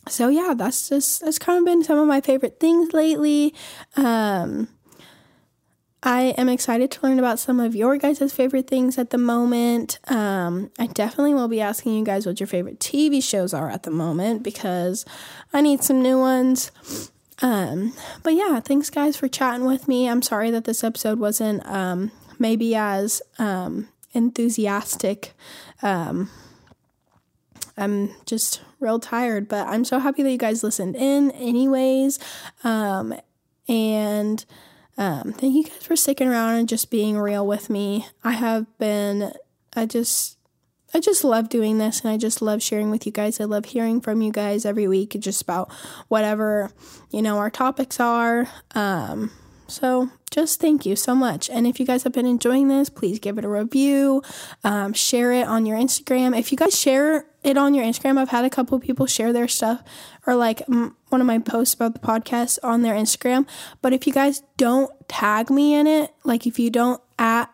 so 0.09 0.29
yeah, 0.29 0.55
that's 0.57 0.89
just 0.89 1.21
that's 1.21 1.39
kind 1.39 1.59
of 1.59 1.65
been 1.65 1.85
some 1.85 1.99
of 1.99 2.09
my 2.09 2.21
favorite 2.21 2.59
things 2.59 2.93
lately. 2.93 3.55
Um, 3.97 4.69
I 6.03 6.35
am 6.39 6.49
excited 6.49 6.91
to 6.93 7.07
learn 7.07 7.19
about 7.19 7.39
some 7.39 7.61
of 7.61 7.75
your 7.75 7.99
guys' 7.99 8.33
favorite 8.33 8.67
things 8.67 8.97
at 8.97 9.11
the 9.11 9.19
moment. 9.19 9.99
Um, 10.09 10.71
I 10.79 10.87
definitely 10.87 11.35
will 11.35 11.49
be 11.49 11.61
asking 11.61 11.95
you 11.95 12.05
guys 12.05 12.25
what 12.25 12.41
your 12.41 12.47
favorite 12.47 12.81
TV 12.81 13.23
shows 13.23 13.53
are 13.53 13.69
at 13.69 13.83
the 13.83 13.91
moment 13.91 14.43
because 14.43 15.05
I 15.53 15.61
need 15.61 15.83
some 15.83 16.01
new 16.01 16.19
ones. 16.19 16.73
Um, 17.43 17.93
but 18.23 18.35
yeah, 18.35 18.61
thanks 18.61 18.89
guys 18.89 19.17
for 19.17 19.29
chatting 19.29 19.67
with 19.67 19.89
me. 19.89 20.09
I'm 20.09 20.23
sorry 20.23 20.51
that 20.51 20.65
this 20.65 20.83
episode 20.83 21.19
wasn't 21.19 21.67
um, 21.67 22.13
maybe 22.39 22.75
as 22.75 23.21
um, 23.39 23.89
enthusiastic. 24.13 25.35
Um, 25.83 26.31
I'm 27.77 28.15
just 28.25 28.63
real 28.79 29.01
tired, 29.01 29.49
but 29.49 29.67
I'm 29.67 29.85
so 29.85 29.99
happy 29.99 30.23
that 30.23 30.31
you 30.31 30.39
guys 30.39 30.63
listened 30.63 30.97
in, 30.97 31.31
anyways. 31.33 32.19
Um, 32.65 33.15
and 33.69 34.45
um, 34.99 35.33
thank 35.33 35.55
you 35.55 35.65
guys 35.65 35.83
for 35.83 35.97
sticking 35.97 36.29
around 36.29 36.57
and 36.57 36.69
just 36.69 36.91
being 36.91 37.19
real 37.19 37.47
with 37.47 37.71
me. 37.71 38.07
I 38.23 38.33
have 38.33 38.67
been, 38.79 39.33
I 39.75 39.87
just, 39.87 40.39
I 40.93 41.01
just 41.01 41.25
love 41.25 41.49
doing 41.49 41.79
this 41.79 42.01
and 42.01 42.11
I 42.11 42.17
just 42.17 42.43
love 42.43 42.63
sharing 42.63 42.91
with 42.91 43.07
you 43.07 43.13
guys. 43.13 43.41
I 43.41 43.45
love 43.45 43.67
hearing 43.67 44.01
from 44.01 44.23
you 44.23 44.33
guys 44.33 44.65
every 44.65 44.89
week 44.89 45.17
just 45.21 45.43
about 45.43 45.73
whatever, 46.09 46.71
you 47.11 47.23
know, 47.23 47.39
our 47.39 47.51
topics 47.51 48.01
are. 48.01 48.49
Um, 48.75 49.31
so 49.69 50.11
just 50.31 50.61
thank 50.61 50.85
you 50.85 50.97
so 50.97 51.15
much. 51.15 51.49
And 51.49 51.67
if 51.67 51.79
you 51.79 51.87
guys 51.87 52.03
have 52.03 52.13
been 52.13 52.27
enjoying 52.27 52.69
this, 52.69 52.91
please 52.91 53.19
give 53.19 53.39
it 53.39 53.45
a 53.45 53.49
review, 53.49 54.23
um, 54.65 54.93
share 54.93 55.33
it 55.33 55.47
on 55.47 55.65
your 55.65 55.79
Instagram. 55.79 56.37
If 56.39 56.51
you 56.51 56.59
guys 56.59 56.79
share 56.79 57.25
it 57.43 57.57
on 57.57 57.75
your 57.75 57.85
Instagram, 57.85 58.19
I've 58.19 58.29
had 58.29 58.45
a 58.45 58.51
couple 58.51 58.79
people 58.81 59.07
share 59.07 59.33
their 59.33 59.49
stuff 59.49 59.83
or 60.27 60.35
like 60.35 60.63
m- 60.69 60.97
one 61.09 61.21
of 61.21 61.27
my 61.27 61.39
posts 61.39 61.75
about 61.75 61.95
the 61.95 62.01
podcast 62.01 62.59
on 62.63 62.83
their 62.83 62.95
Instagram. 62.95 63.47
But 63.83 63.93
if 63.93 64.07
you 64.07 64.13
guys 64.13 64.43
don't 64.57 64.91
tag 65.09 65.51
me 65.51 65.75
in 65.75 65.87
it, 65.87 66.13
like 66.25 66.47
if 66.47 66.59
you 66.59 66.71
don't 66.71 67.01
at 67.19 67.51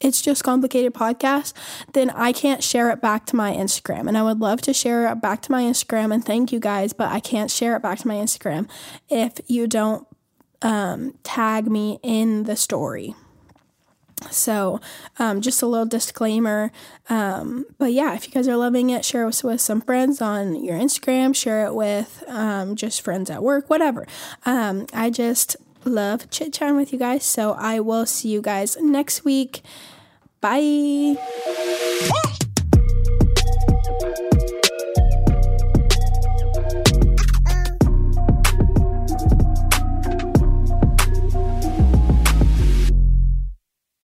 it's 0.00 0.22
just 0.22 0.42
complicated 0.42 0.94
podcast, 0.94 1.52
then 1.92 2.08
I 2.10 2.32
can't 2.32 2.62
share 2.62 2.90
it 2.90 3.02
back 3.02 3.26
to 3.26 3.36
my 3.36 3.52
Instagram. 3.52 4.08
And 4.08 4.16
I 4.16 4.22
would 4.22 4.40
love 4.40 4.62
to 4.62 4.72
share 4.72 5.10
it 5.12 5.20
back 5.20 5.42
to 5.42 5.52
my 5.52 5.62
Instagram 5.62 6.12
and 6.14 6.24
thank 6.24 6.52
you 6.52 6.58
guys, 6.58 6.94
but 6.94 7.08
I 7.10 7.20
can't 7.20 7.50
share 7.50 7.76
it 7.76 7.82
back 7.82 7.98
to 7.98 8.08
my 8.08 8.14
Instagram 8.14 8.68
if 9.10 9.34
you 9.46 9.66
don't 9.66 10.06
um, 10.62 11.14
tag 11.22 11.70
me 11.70 11.98
in 12.02 12.44
the 12.44 12.56
story. 12.56 13.14
So, 14.30 14.80
um, 15.18 15.40
just 15.40 15.62
a 15.62 15.66
little 15.66 15.86
disclaimer. 15.86 16.70
Um, 17.08 17.66
but 17.78 17.92
yeah, 17.92 18.14
if 18.14 18.26
you 18.26 18.32
guys 18.32 18.48
are 18.48 18.56
loving 18.56 18.90
it, 18.90 19.04
share 19.04 19.26
it 19.28 19.42
with 19.42 19.60
some 19.60 19.80
friends 19.80 20.20
on 20.20 20.62
your 20.64 20.78
Instagram, 20.78 21.34
share 21.34 21.66
it 21.66 21.74
with 21.74 22.22
um, 22.28 22.76
just 22.76 23.02
friends 23.02 23.30
at 23.30 23.42
work, 23.42 23.70
whatever. 23.70 24.06
Um, 24.44 24.86
I 24.92 25.10
just 25.10 25.56
love 25.84 26.28
chit 26.30 26.52
chatting 26.52 26.76
with 26.76 26.92
you 26.92 26.98
guys. 26.98 27.24
So, 27.24 27.52
I 27.52 27.80
will 27.80 28.06
see 28.06 28.28
you 28.28 28.42
guys 28.42 28.76
next 28.80 29.24
week. 29.24 29.62
Bye. 30.40 31.16